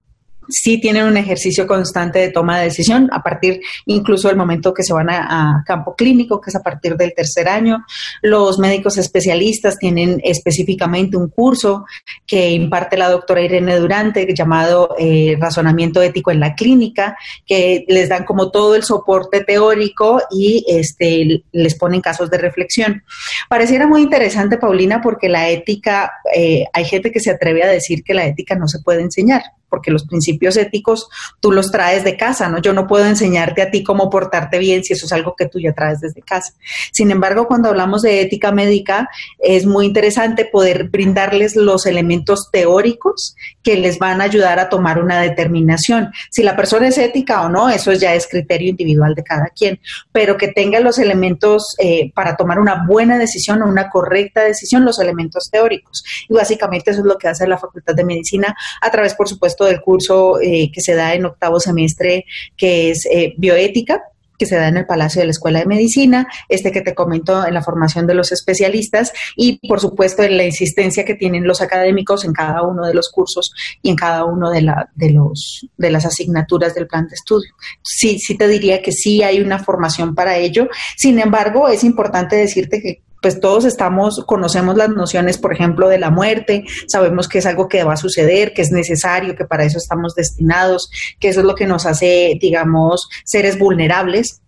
sí 0.50 0.80
tienen 0.80 1.06
un 1.06 1.18
ejercicio 1.18 1.68
constante 1.68 2.20
de 2.20 2.32
toma 2.32 2.60
de 2.60 2.66
decisión 2.66 3.10
a 3.12 3.22
partir 3.22 3.62
incluso 3.86 4.28
del 4.28 4.38
momento 4.38 4.74
que 4.74 4.84
se 4.84 4.94
van 4.94 5.10
a, 5.10 5.64
campo 5.66 5.96
clínico, 5.96 6.40
que 6.40 6.50
es 6.50 6.56
a 6.56 6.64
partir 6.64 6.96
del 6.96 7.14
tercer 7.14 7.48
año. 7.48 7.86
Los 8.22 8.60
médicos 8.60 8.98
especialistas 8.98 9.78
tienen 9.78 10.22
específicamente 10.24 11.18
un 11.18 11.30
curso 11.30 11.86
que 12.26 12.52
imparte 12.52 12.98
la 12.98 13.10
doctora 13.10 13.42
Irene 13.42 13.78
Durante 13.78 14.26
llamado 14.34 14.96
eh, 14.98 15.38
Razonamiento 15.40 16.02
Ético 16.02 16.32
en 16.32 16.40
la 16.40 16.56
Clínica, 16.56 17.18
que 17.46 17.86
les 17.88 18.10
dan 18.10 18.24
como 18.24 18.52
todo 18.52 18.76
el 18.76 18.84
soporte 18.84 19.44
teórico 19.44 20.22
y 20.32 20.66
este, 20.68 21.44
les 21.52 21.76
ponen 21.76 22.02
casos 22.02 22.30
de 22.30 22.38
reflexión. 22.38 23.04
Pareciera 23.50 23.88
muy 23.88 24.02
interesante, 24.02 24.58
Paulina, 24.58 25.02
porque 25.02 25.30
la 25.30 25.50
ética, 25.50 26.12
eh, 26.36 26.66
hay 26.74 26.86
gente 26.86 27.12
que 27.12 27.20
se 27.20 27.32
atreve 27.32 27.64
a 27.64 27.68
decir 27.68 28.04
que 28.04 28.14
la 28.14 28.26
ética 28.26 28.56
no 28.56 28.68
se 28.68 28.80
puede 28.80 29.02
enseñar 29.02 29.44
porque 29.70 29.92
los 29.92 30.06
principios 30.06 30.58
éticos 30.58 31.10
tú 31.40 31.52
los 31.52 31.72
traes 31.72 32.04
de 32.04 32.18
casa, 32.18 32.50
¿no? 32.50 32.60
Yo 32.60 32.74
no 32.74 32.88
puedo 32.88 33.06
enseñarte 33.06 33.62
a 33.62 33.72
ti 33.72 33.84
cómo 33.84 34.10
portarte 34.10 34.60
bien 34.60 34.84
si 34.84 34.94
eso 34.94 35.06
es 35.06 35.14
algo 35.14 35.36
que 35.38 35.48
tú 35.48 35.60
ya 35.60 35.74
traes 35.74 36.00
desde 36.00 36.22
casa. 36.22 36.54
Sin 36.92 37.12
embargo, 37.12 37.48
cuando 37.48 37.70
hablamos 37.70 38.02
de 38.02 38.22
ética 38.22 38.52
médica, 38.52 39.10
es 39.40 39.66
muy 39.66 39.86
interesante 39.86 40.46
poder 40.46 40.90
brindarles 40.90 41.56
los 41.56 41.86
elementos 41.86 42.50
teóricos 42.52 43.36
que 43.64 43.78
les 43.78 44.00
van 44.00 44.22
a 44.22 44.26
ayudar 44.26 44.60
a 44.60 44.70
tomar 44.70 45.02
una 45.02 45.22
determinación. 45.22 46.12
Si 46.30 46.44
la 46.44 46.56
persona 46.56 46.88
es 46.88 46.98
ética 46.98 47.42
o 47.42 47.50
no, 47.50 47.70
eso 47.70 47.94
ya 47.94 48.14
es 48.14 48.28
criterio 48.28 48.70
individual 48.70 49.16
de 49.16 49.24
cada 49.24 49.48
quien, 49.48 49.80
pero 50.12 50.38
que 50.38 50.50
tenga 50.50 50.80
los 50.80 51.00
elementos 51.00 51.76
eh, 51.80 52.12
para 52.14 52.36
tomar 52.36 52.60
una 52.60 52.86
buena 52.88 53.18
decisión 53.18 53.62
o 53.62 53.68
una 53.68 53.90
correcta 53.90 54.44
decisión, 54.44 54.86
los 54.86 55.00
elementos 55.00 55.50
teóricos. 55.52 56.04
Y 56.30 56.34
básicamente 56.34 56.92
eso 56.92 57.02
es 57.02 57.06
lo 57.06 57.18
que 57.18 57.28
hace 57.28 57.48
la 57.48 57.58
Facultad 57.58 57.96
de 57.96 58.04
Medicina 58.04 58.56
a 58.82 58.92
través, 58.92 59.14
por 59.14 59.28
supuesto, 59.28 59.57
del 59.66 59.82
curso 59.82 60.40
eh, 60.40 60.72
que 60.72 60.82
se 60.82 60.96
da 60.96 61.14
en 61.14 61.26
octavo 61.26 61.60
semestre, 61.60 62.26
que 62.56 62.92
es 62.92 63.06
eh, 63.06 63.34
bioética 63.38 64.04
que 64.38 64.46
se 64.46 64.56
da 64.56 64.68
en 64.68 64.78
el 64.78 64.86
Palacio 64.86 65.22
de 65.22 65.26
la 65.26 65.32
Escuela 65.32 65.60
de 65.60 65.66
Medicina, 65.66 66.28
este 66.48 66.72
que 66.72 66.82
te 66.82 66.94
comento 66.94 67.46
en 67.46 67.54
la 67.54 67.64
formación 67.64 68.08
de 68.08 68.14
los 68.14 68.32
especialistas 68.32 69.12
y 69.36 69.68
por 69.68 69.80
supuesto 69.80 70.24
en 70.24 70.38
la 70.38 70.46
insistencia 70.46 71.06
que 71.06 71.16
tienen 71.16 71.48
los 71.48 71.62
académicos 71.62 72.24
en 72.24 72.34
cada 72.34 72.62
uno 72.64 72.86
de 72.86 72.94
los 72.94 73.10
cursos 73.10 73.52
y 73.82 73.90
en 73.90 73.96
cada 73.96 74.26
uno 74.26 74.52
de, 74.52 74.62
la, 74.62 74.90
de, 74.96 75.12
los, 75.12 75.68
de 75.78 75.90
las 75.90 76.06
asignaturas 76.06 76.76
del 76.76 76.88
plan 76.88 77.08
de 77.08 77.16
estudio. 77.16 77.52
Sí, 77.82 78.20
sí 78.20 78.38
te 78.38 78.48
diría 78.48 78.82
que 78.82 78.92
sí 78.92 79.24
hay 79.24 79.40
una 79.40 79.60
formación 79.60 80.14
para 80.14 80.38
ello. 80.38 80.70
Sin 80.96 81.20
embargo, 81.20 81.68
es 81.68 81.84
importante 81.84 82.36
decirte 82.36 82.82
que 82.82 83.02
pues 83.22 83.40
todos 83.40 83.66
estamos, 83.66 84.24
conocemos 84.26 84.76
las 84.78 84.90
nociones, 84.90 85.38
por 85.38 85.54
ejemplo, 85.54 85.90
de 85.90 86.00
la 86.00 86.10
muerte, 86.10 86.66
sabemos 86.88 87.28
que 87.28 87.40
es 87.40 87.46
algo 87.46 87.68
que 87.68 87.84
va 87.84 87.94
a 87.94 87.98
suceder, 87.98 88.54
que 88.54 88.62
es 88.62 88.72
necesario, 88.72 89.36
que 89.36 89.46
para 89.46 89.64
eso 89.64 89.78
estamos 89.78 90.16
destinados, 90.16 90.90
que 91.20 91.30
eso 91.30 91.42
es 91.42 91.46
lo 91.46 91.56
que 91.56 91.68
nos 91.68 91.86
hace, 91.86 92.38
digamos, 92.40 93.10
seres 93.26 93.58
vulnerables. 93.58 94.42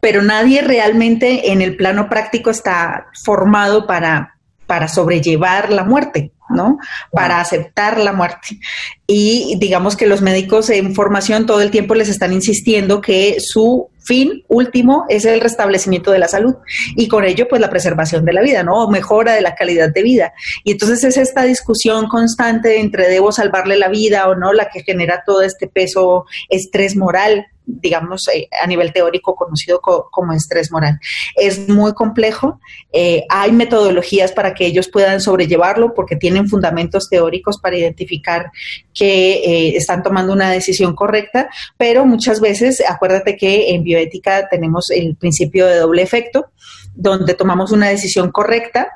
Pero 0.00 0.22
nadie 0.22 0.62
realmente 0.62 1.50
en 1.50 1.62
el 1.62 1.76
plano 1.76 2.08
práctico 2.08 2.50
está 2.50 3.06
formado 3.24 3.86
para, 3.86 4.38
para 4.66 4.88
sobrellevar 4.88 5.72
la 5.72 5.84
muerte. 5.84 6.32
¿No? 6.48 6.78
Para 7.12 7.40
aceptar 7.40 7.98
la 7.98 8.12
muerte. 8.12 8.58
Y 9.06 9.56
digamos 9.58 9.96
que 9.96 10.06
los 10.06 10.22
médicos 10.22 10.70
en 10.70 10.94
formación 10.94 11.46
todo 11.46 11.60
el 11.60 11.70
tiempo 11.70 11.94
les 11.94 12.08
están 12.08 12.32
insistiendo 12.32 13.00
que 13.00 13.36
su 13.40 13.88
fin 14.06 14.44
último 14.48 15.04
es 15.08 15.24
el 15.24 15.40
restablecimiento 15.40 16.12
de 16.12 16.20
la 16.20 16.28
salud 16.28 16.54
y 16.94 17.08
con 17.08 17.24
ello 17.24 17.48
pues 17.48 17.60
la 17.60 17.70
preservación 17.70 18.24
de 18.24 18.32
la 18.32 18.40
vida, 18.40 18.62
¿no? 18.62 18.84
O 18.84 18.90
mejora 18.90 19.34
de 19.34 19.40
la 19.40 19.54
calidad 19.54 19.92
de 19.92 20.02
vida. 20.02 20.32
Y 20.64 20.72
entonces 20.72 21.02
es 21.04 21.16
esta 21.16 21.42
discusión 21.42 22.06
constante 22.08 22.80
entre 22.80 23.08
debo 23.08 23.32
salvarle 23.32 23.76
la 23.76 23.88
vida 23.88 24.28
o 24.28 24.36
no 24.36 24.52
la 24.52 24.68
que 24.68 24.82
genera 24.82 25.24
todo 25.26 25.42
este 25.42 25.66
peso 25.66 26.24
estrés 26.48 26.96
moral 26.96 27.46
digamos, 27.66 28.28
eh, 28.28 28.48
a 28.62 28.66
nivel 28.66 28.92
teórico 28.92 29.34
conocido 29.34 29.80
como 29.80 30.32
estrés 30.32 30.70
moral. 30.70 30.98
Es 31.34 31.68
muy 31.68 31.92
complejo, 31.94 32.60
eh, 32.92 33.24
hay 33.28 33.52
metodologías 33.52 34.32
para 34.32 34.54
que 34.54 34.66
ellos 34.66 34.88
puedan 34.88 35.20
sobrellevarlo 35.20 35.92
porque 35.92 36.16
tienen 36.16 36.48
fundamentos 36.48 37.08
teóricos 37.10 37.58
para 37.60 37.76
identificar 37.76 38.50
que 38.94 39.32
eh, 39.32 39.76
están 39.76 40.02
tomando 40.02 40.32
una 40.32 40.50
decisión 40.50 40.94
correcta, 40.94 41.50
pero 41.76 42.06
muchas 42.06 42.40
veces, 42.40 42.82
acuérdate 42.88 43.36
que 43.36 43.74
en 43.74 43.82
bioética 43.82 44.48
tenemos 44.48 44.90
el 44.90 45.16
principio 45.16 45.66
de 45.66 45.76
doble 45.76 46.02
efecto, 46.02 46.46
donde 46.94 47.34
tomamos 47.34 47.72
una 47.72 47.88
decisión 47.88 48.30
correcta, 48.30 48.88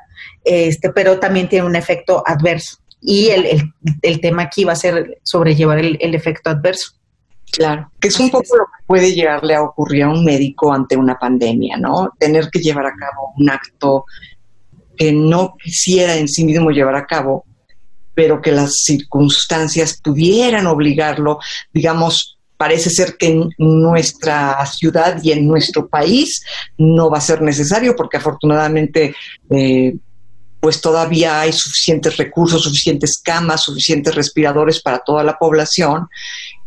este, 0.43 0.91
pero 0.91 1.19
también 1.19 1.49
tiene 1.49 1.65
un 1.65 1.75
efecto 1.75 2.23
adverso. 2.25 2.77
Y 3.03 3.29
el, 3.29 4.21
tema 4.21 4.43
aquí 4.43 4.63
va 4.63 4.73
a 4.73 4.75
ser 4.75 5.19
sobrellevar 5.23 5.79
el 5.79 6.15
efecto 6.15 6.51
adverso. 6.51 7.00
Claro, 7.51 7.91
que 7.99 8.07
es 8.07 8.19
un 8.19 8.29
poco 8.29 8.55
lo 8.55 8.65
que 8.65 8.85
puede 8.85 9.13
llegarle 9.13 9.55
a 9.55 9.63
ocurrir 9.63 10.03
a 10.03 10.09
un 10.09 10.23
médico 10.23 10.73
ante 10.73 10.95
una 10.95 11.19
pandemia, 11.19 11.77
¿no? 11.77 12.11
Tener 12.17 12.49
que 12.49 12.59
llevar 12.59 12.85
a 12.85 12.95
cabo 12.95 13.33
un 13.37 13.49
acto 13.49 14.05
que 14.95 15.11
no 15.11 15.55
quisiera 15.61 16.15
en 16.15 16.29
sí 16.29 16.45
mismo 16.45 16.71
llevar 16.71 16.95
a 16.95 17.05
cabo, 17.05 17.45
pero 18.13 18.41
que 18.41 18.51
las 18.51 18.83
circunstancias 18.83 19.99
pudieran 20.01 20.67
obligarlo, 20.67 21.39
digamos, 21.73 22.37
parece 22.55 22.89
ser 22.89 23.17
que 23.17 23.27
en 23.27 23.49
nuestra 23.57 24.63
ciudad 24.67 25.19
y 25.23 25.31
en 25.31 25.47
nuestro 25.47 25.87
país 25.87 26.43
no 26.77 27.09
va 27.09 27.17
a 27.17 27.21
ser 27.21 27.41
necesario 27.41 27.95
porque 27.95 28.17
afortunadamente 28.17 29.15
eh, 29.49 29.95
pues 30.61 30.79
todavía 30.79 31.41
hay 31.41 31.51
suficientes 31.51 32.17
recursos, 32.17 32.61
suficientes 32.61 33.19
camas, 33.23 33.63
suficientes 33.63 34.13
respiradores 34.13 34.79
para 34.79 34.99
toda 34.99 35.23
la 35.23 35.39
población. 35.39 36.07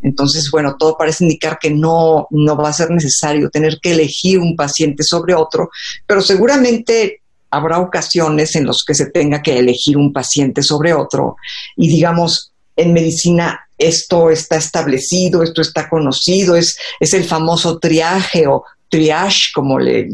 Entonces, 0.04 0.48
bueno, 0.52 0.76
todo 0.78 0.96
parece 0.96 1.24
indicar 1.24 1.58
que 1.58 1.70
no, 1.70 2.28
no 2.30 2.56
va 2.56 2.68
a 2.68 2.72
ser 2.72 2.90
necesario 2.90 3.50
tener 3.50 3.78
que 3.82 3.92
elegir 3.92 4.38
un 4.38 4.54
paciente 4.54 5.02
sobre 5.02 5.34
otro, 5.34 5.70
pero 6.06 6.20
seguramente 6.20 7.22
habrá 7.50 7.80
ocasiones 7.80 8.54
en 8.54 8.66
las 8.66 8.84
que 8.86 8.94
se 8.94 9.06
tenga 9.06 9.42
que 9.42 9.58
elegir 9.58 9.96
un 9.96 10.12
paciente 10.12 10.62
sobre 10.62 10.92
otro. 10.92 11.36
Y 11.76 11.88
digamos, 11.88 12.52
en 12.76 12.92
medicina 12.92 13.60
esto 13.78 14.30
está 14.30 14.56
establecido, 14.56 15.42
esto 15.42 15.62
está 15.62 15.88
conocido, 15.88 16.54
es, 16.54 16.76
es 17.00 17.14
el 17.14 17.24
famoso 17.24 17.78
triaje 17.78 18.46
o 18.46 18.64
triage, 18.88 19.50
como 19.52 19.78
le, 19.78 20.06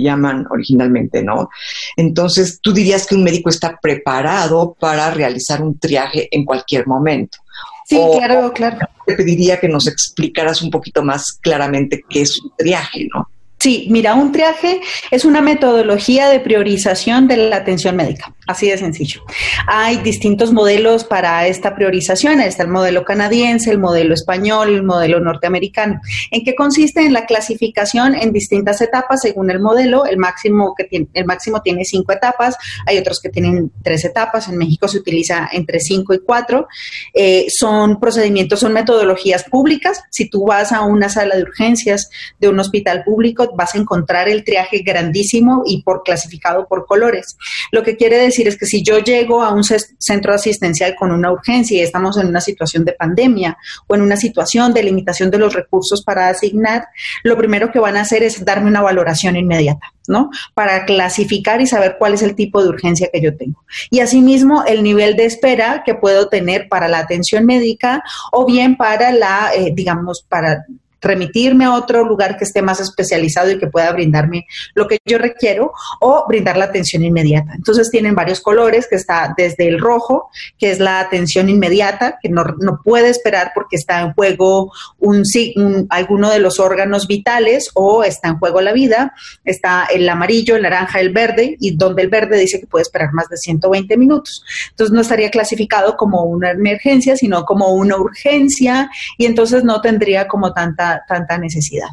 llaman 0.00 0.46
originalmente, 0.50 1.22
¿no? 1.22 1.48
Entonces, 1.96 2.60
tú 2.62 2.72
dirías 2.72 3.06
que 3.06 3.16
un 3.16 3.24
médico 3.24 3.50
está 3.50 3.78
preparado 3.80 4.76
para 4.78 5.10
realizar 5.10 5.62
un 5.62 5.78
triaje 5.78 6.28
en 6.30 6.44
cualquier 6.44 6.86
momento. 6.86 7.38
Sí, 7.88 7.98
claro, 8.18 8.52
claro. 8.52 8.76
Te 9.06 9.14
pediría 9.14 9.58
que 9.58 9.68
nos 9.68 9.86
explicaras 9.86 10.60
un 10.60 10.70
poquito 10.70 11.02
más 11.02 11.38
claramente 11.40 12.04
qué 12.06 12.20
es 12.20 12.38
un 12.42 12.52
triaje, 12.54 13.08
¿no? 13.14 13.30
Sí, 13.60 13.88
mira, 13.90 14.14
un 14.14 14.30
triaje 14.30 14.80
es 15.10 15.24
una 15.24 15.40
metodología 15.40 16.28
de 16.28 16.38
priorización 16.38 17.26
de 17.26 17.36
la 17.36 17.56
atención 17.56 17.96
médica, 17.96 18.32
así 18.46 18.70
de 18.70 18.78
sencillo. 18.78 19.22
Hay 19.66 19.96
distintos 19.96 20.52
modelos 20.52 21.02
para 21.02 21.44
esta 21.48 21.74
priorización, 21.74 22.40
está 22.40 22.62
el 22.62 22.68
modelo 22.68 23.04
canadiense, 23.04 23.72
el 23.72 23.80
modelo 23.80 24.14
español, 24.14 24.68
el 24.68 24.84
modelo 24.84 25.18
norteamericano. 25.18 26.00
¿En 26.30 26.44
qué 26.44 26.54
consiste? 26.54 27.00
En 27.00 27.12
la 27.12 27.26
clasificación 27.26 28.14
en 28.14 28.32
distintas 28.32 28.80
etapas 28.80 29.22
según 29.22 29.50
el 29.50 29.58
modelo. 29.58 30.06
El 30.06 30.18
máximo, 30.18 30.74
que 30.76 30.84
tiene, 30.84 31.08
el 31.12 31.24
máximo 31.24 31.60
tiene 31.60 31.84
cinco 31.84 32.12
etapas, 32.12 32.56
hay 32.86 32.96
otros 32.98 33.18
que 33.20 33.28
tienen 33.28 33.72
tres 33.82 34.04
etapas, 34.04 34.48
en 34.48 34.56
México 34.56 34.86
se 34.86 34.98
utiliza 34.98 35.48
entre 35.52 35.80
cinco 35.80 36.14
y 36.14 36.20
cuatro. 36.20 36.68
Eh, 37.12 37.46
son 37.50 37.98
procedimientos, 37.98 38.60
son 38.60 38.72
metodologías 38.72 39.42
públicas. 39.42 40.04
Si 40.10 40.30
tú 40.30 40.46
vas 40.46 40.70
a 40.70 40.82
una 40.82 41.08
sala 41.08 41.34
de 41.34 41.42
urgencias 41.42 42.08
de 42.38 42.48
un 42.48 42.60
hospital 42.60 43.02
público, 43.02 43.47
vas 43.56 43.74
a 43.74 43.78
encontrar 43.78 44.28
el 44.28 44.44
triaje 44.44 44.78
grandísimo 44.78 45.62
y 45.66 45.82
por 45.82 46.02
clasificado 46.02 46.66
por 46.66 46.86
colores. 46.86 47.36
Lo 47.72 47.82
que 47.82 47.96
quiere 47.96 48.18
decir 48.18 48.48
es 48.48 48.56
que 48.56 48.66
si 48.66 48.82
yo 48.82 48.98
llego 48.98 49.42
a 49.42 49.52
un 49.52 49.62
centro 49.64 50.34
asistencial 50.34 50.94
con 50.96 51.10
una 51.10 51.32
urgencia 51.32 51.78
y 51.78 51.82
estamos 51.82 52.16
en 52.18 52.28
una 52.28 52.40
situación 52.40 52.84
de 52.84 52.92
pandemia 52.92 53.56
o 53.86 53.94
en 53.94 54.02
una 54.02 54.16
situación 54.16 54.72
de 54.72 54.82
limitación 54.82 55.30
de 55.30 55.38
los 55.38 55.54
recursos 55.54 56.02
para 56.04 56.28
asignar, 56.28 56.86
lo 57.22 57.36
primero 57.36 57.70
que 57.70 57.78
van 57.78 57.96
a 57.96 58.02
hacer 58.02 58.22
es 58.22 58.44
darme 58.44 58.68
una 58.68 58.82
valoración 58.82 59.36
inmediata. 59.36 59.92
¿no? 60.08 60.30
Para 60.54 60.86
clasificar 60.86 61.60
y 61.60 61.66
saber 61.66 61.96
cuál 61.98 62.14
es 62.14 62.22
el 62.22 62.34
tipo 62.34 62.62
de 62.62 62.70
urgencia 62.70 63.10
que 63.12 63.20
yo 63.20 63.36
tengo. 63.36 63.62
Y 63.90 64.00
asimismo, 64.00 64.64
el 64.64 64.82
nivel 64.82 65.16
de 65.16 65.26
espera 65.26 65.82
que 65.84 65.94
puedo 65.94 66.28
tener 66.28 66.68
para 66.68 66.88
la 66.88 66.98
atención 66.98 67.44
médica 67.44 68.02
o 68.32 68.46
bien 68.46 68.76
para 68.76 69.12
la, 69.12 69.50
eh, 69.54 69.70
digamos, 69.74 70.24
para 70.26 70.64
remitirme 71.00 71.64
a 71.64 71.74
otro 71.74 72.04
lugar 72.04 72.36
que 72.36 72.44
esté 72.44 72.62
más 72.62 72.80
especializado 72.80 73.50
y 73.50 73.58
que 73.58 73.66
pueda 73.68 73.92
brindarme 73.92 74.46
lo 74.74 74.88
que 74.88 74.98
yo 75.04 75.18
requiero 75.18 75.72
o 76.00 76.24
brindar 76.28 76.56
la 76.56 76.66
atención 76.66 77.04
inmediata. 77.04 77.52
Entonces 77.54 77.90
tienen 77.90 78.14
varios 78.14 78.40
colores 78.40 78.86
que 78.88 78.96
está 78.96 79.34
desde 79.36 79.68
el 79.68 79.78
rojo, 79.78 80.30
que 80.58 80.70
es 80.70 80.80
la 80.80 81.00
atención 81.00 81.48
inmediata, 81.48 82.18
que 82.20 82.28
no, 82.28 82.44
puede 82.84 83.08
esperar 83.08 83.52
porque 83.54 83.76
está 83.76 84.00
en 84.00 84.12
juego 84.12 84.72
un, 84.98 85.22
un, 85.56 85.86
alguno 85.90 86.30
de 86.30 86.38
los 86.38 86.58
órganos 86.58 87.06
vitales 87.06 87.70
o 87.74 88.04
está 88.04 88.28
en 88.28 88.38
juego 88.38 88.60
la 88.60 88.72
vida. 88.72 89.14
Está 89.44 89.86
el 89.92 90.08
amarillo, 90.08 90.56
el 90.56 90.62
naranja, 90.62 91.00
el 91.00 91.12
verde 91.12 91.56
y 91.60 91.76
donde 91.76 92.02
el 92.02 92.08
verde 92.08 92.38
dice 92.38 92.60
que 92.60 92.66
puede 92.66 92.82
esperar 92.82 93.12
más 93.12 93.28
de 93.28 93.36
120 93.36 93.96
minutos. 93.96 94.44
Entonces 94.70 94.94
no 94.94 95.00
estaría 95.00 95.30
clasificado 95.30 95.96
como 95.96 96.22
una 96.22 96.50
emergencia, 96.50 97.16
sino 97.16 97.44
como 97.44 97.72
una 97.74 97.96
urgencia 97.96 98.90
y 99.16 99.26
entonces 99.26 99.64
no 99.64 99.80
tendría 99.80 100.28
como 100.28 100.52
tanta 100.52 100.87
tanta, 101.06 101.38
necesidad. 101.38 101.88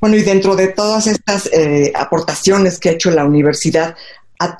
Bueno, 0.00 0.16
y 0.16 0.22
dentro 0.22 0.56
de 0.56 0.68
todas 0.68 1.06
estas 1.06 1.46
eh, 1.52 1.92
aportaciones 1.94 2.78
que 2.78 2.88
ha 2.88 2.92
hecho 2.92 3.10
la 3.10 3.24
universidad, 3.24 3.94
¿ha, 4.38 4.58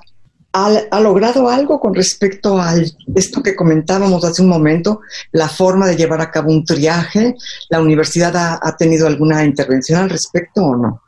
logrado 1.01 1.49
algo 1.49 1.81
con 1.81 1.95
respecto 1.95 2.61
a 2.61 2.75
esto 3.15 3.43
que 3.43 3.57
comentábamos 3.57 4.25
hace 4.25 4.43
un 4.43 4.49
momento, 4.49 5.01
la 5.33 5.49
forma 5.49 5.89
de 5.89 5.97
llevar 5.97 6.21
a 6.21 6.31
cabo 6.31 6.51
un 6.51 6.65
triaje? 6.65 7.35
¿La 7.71 7.81
universidad 7.81 8.59
ha 8.63 8.77
tenido 8.77 9.07
alguna 9.07 9.45
intervención 9.45 10.01
al 10.01 10.11
respecto 10.11 10.63
o 10.63 10.77
no? 10.77 11.03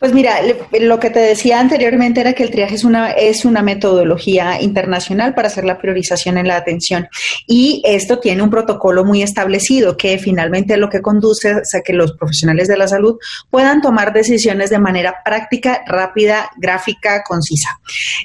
Pues 0.00 0.12
mira, 0.12 0.40
lo 0.80 0.98
que 0.98 1.10
te 1.10 1.20
decía 1.20 1.60
anteriormente 1.60 2.20
era 2.20 2.32
que 2.32 2.42
el 2.42 2.50
triaje 2.50 2.74
es 2.74 2.82
una, 2.82 3.12
es 3.12 3.44
una 3.44 3.62
metodología 3.62 4.60
internacional 4.60 5.34
para 5.34 5.46
hacer 5.46 5.64
la 5.64 5.78
priorización 5.78 6.36
en 6.36 6.48
la 6.48 6.56
atención 6.56 7.06
y 7.46 7.80
esto 7.86 8.18
tiene 8.18 8.42
un 8.42 8.50
protocolo 8.50 9.04
muy 9.04 9.22
establecido 9.22 9.96
que 9.96 10.18
finalmente 10.18 10.76
lo 10.78 10.90
que 10.90 11.00
conduce 11.00 11.52
a 11.52 11.80
que 11.84 11.92
los 11.92 12.12
profesionales 12.16 12.66
de 12.66 12.76
la 12.76 12.88
salud 12.88 13.18
puedan 13.50 13.80
tomar 13.80 14.12
decisiones 14.12 14.68
de 14.68 14.80
manera 14.80 15.14
práctica, 15.24 15.84
rápida, 15.86 16.50
gráfica, 16.56 17.22
concisa. 17.22 17.78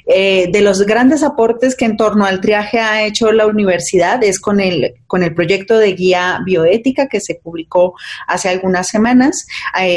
Eh, 0.06 0.48
de 0.50 0.60
los 0.62 0.82
grandes 0.82 1.22
aportes 1.22 1.76
que 1.76 1.84
en 1.84 1.96
torno 1.96 2.24
al 2.24 2.40
triaje 2.40 2.80
ha 2.80 3.04
hecho 3.06 3.30
la 3.30 3.46
universidad 3.46 4.22
es 4.24 4.40
con 4.40 4.58
el, 4.58 4.94
con 5.06 5.22
el 5.22 5.34
proyecto 5.34 5.78
de 5.78 5.92
guía 5.92 6.40
bioética 6.44 7.06
que 7.06 7.20
se 7.20 7.36
publicó 7.36 7.94
hace 8.26 8.48
algunas 8.48 8.88
semanas. 8.88 9.46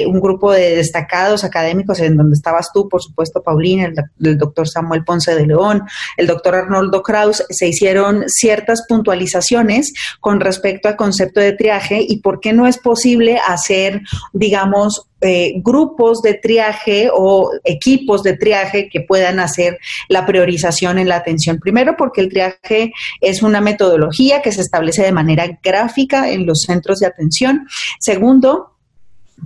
Un 0.08 0.22
grupo 0.22 0.52
de 0.52 0.76
destacados 0.76 1.44
académicos 1.44 1.63
en 1.70 2.18
donde 2.18 2.36
estabas 2.36 2.70
tú, 2.74 2.88
por 2.90 3.02
supuesto, 3.02 3.42
Paulina, 3.42 3.92
el, 4.20 4.38
doctor 4.38 4.68
Samuel 4.68 5.04
Ponce 5.04 5.36
de 5.36 5.46
León, 5.46 5.84
el 6.18 6.28
doctor 6.28 6.56
Arnoldo 6.56 7.04
Kraus, 7.04 7.44
se 7.50 7.68
hicieron 7.68 8.26
ciertas 8.28 8.84
puntualizaciones 8.88 9.94
con 10.20 10.40
respecto 10.40 10.88
al 10.88 10.96
concepto 10.96 11.40
de 11.40 11.54
triaje 11.54 12.06
y 12.08 12.18
por 12.18 12.40
qué 12.40 12.54
no 12.54 12.68
es 12.68 12.78
posible 12.78 13.40
hacer, 13.46 14.02
digamos, 14.34 15.08
eh, 15.26 15.54
grupos 15.64 16.22
de 16.22 16.34
triaje 16.34 17.10
o 17.14 17.50
equipos 17.64 18.24
de 18.24 18.36
triaje 18.36 18.90
que 18.90 19.00
puedan 19.00 19.40
hacer 19.40 19.80
la 20.10 20.26
priorización 20.26 21.00
en 21.00 21.08
la 21.08 21.16
atención. 21.16 21.60
Primero, 21.60 21.96
porque 21.96 22.20
el 22.20 22.28
triaje 22.28 22.92
es 23.22 23.42
una 23.42 23.62
metodología 23.62 24.42
que 24.42 24.52
se 24.52 24.60
establece 24.60 25.02
de 25.02 25.14
manera 25.14 25.60
gráfica 25.64 26.30
en 26.30 26.46
los 26.46 26.64
centros 26.64 27.00
de 27.00 27.08
atención. 27.08 27.66
Segundo, 28.00 28.73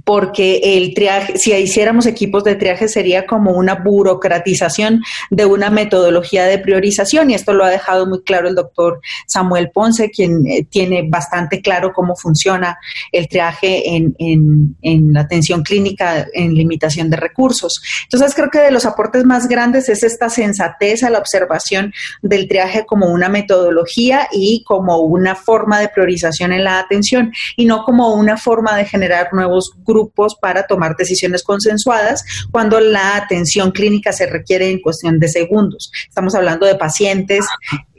porque 0.03 0.61
el 0.63 0.93
triaje, 0.93 1.37
si 1.37 1.53
hiciéramos 1.53 2.05
equipos 2.05 2.43
de 2.43 2.55
triaje 2.55 2.87
sería 2.87 3.25
como 3.25 3.51
una 3.51 3.75
burocratización 3.75 5.01
de 5.29 5.45
una 5.45 5.69
metodología 5.69 6.45
de 6.45 6.59
priorización 6.59 7.29
y 7.29 7.33
esto 7.33 7.53
lo 7.53 7.63
ha 7.63 7.69
dejado 7.69 8.05
muy 8.05 8.21
claro 8.23 8.47
el 8.47 8.55
doctor 8.55 8.99
Samuel 9.27 9.71
Ponce, 9.71 10.09
quien 10.09 10.45
eh, 10.47 10.65
tiene 10.69 11.07
bastante 11.07 11.61
claro 11.61 11.93
cómo 11.93 12.15
funciona 12.15 12.77
el 13.11 13.27
triaje 13.27 13.95
en, 13.95 14.15
en 14.19 15.13
la 15.13 15.21
atención 15.21 15.63
clínica 15.63 16.27
en 16.33 16.53
limitación 16.53 17.09
de 17.09 17.17
recursos. 17.17 17.81
Entonces 18.03 18.33
creo 18.35 18.49
que 18.49 18.59
de 18.59 18.71
los 18.71 18.85
aportes 18.85 19.25
más 19.25 19.47
grandes 19.47 19.89
es 19.89 20.03
esta 20.03 20.29
sensatez 20.29 21.03
a 21.03 21.09
la 21.09 21.19
observación 21.19 21.93
del 22.21 22.47
triaje 22.47 22.85
como 22.85 23.07
una 23.07 23.29
metodología 23.29 24.27
y 24.31 24.63
como 24.65 24.97
una 24.99 25.35
forma 25.35 25.79
de 25.79 25.89
priorización 25.89 26.51
en 26.51 26.63
la 26.63 26.79
atención 26.79 27.31
y 27.55 27.65
no 27.65 27.83
como 27.83 28.13
una 28.13 28.37
forma 28.37 28.75
de 28.75 28.85
generar 28.85 29.33
nuevos 29.33 29.71
grupos 29.87 30.35
para 30.39 30.67
tomar 30.67 30.95
decisiones 30.97 31.43
consensuadas 31.43 32.23
cuando 32.51 32.79
la 32.79 33.15
atención 33.15 33.71
clínica 33.71 34.11
se 34.11 34.27
requiere 34.27 34.69
en 34.69 34.81
cuestión 34.81 35.19
de 35.19 35.29
segundos. 35.29 35.91
Estamos 36.07 36.35
hablando 36.35 36.65
de 36.65 36.75
pacientes 36.75 37.45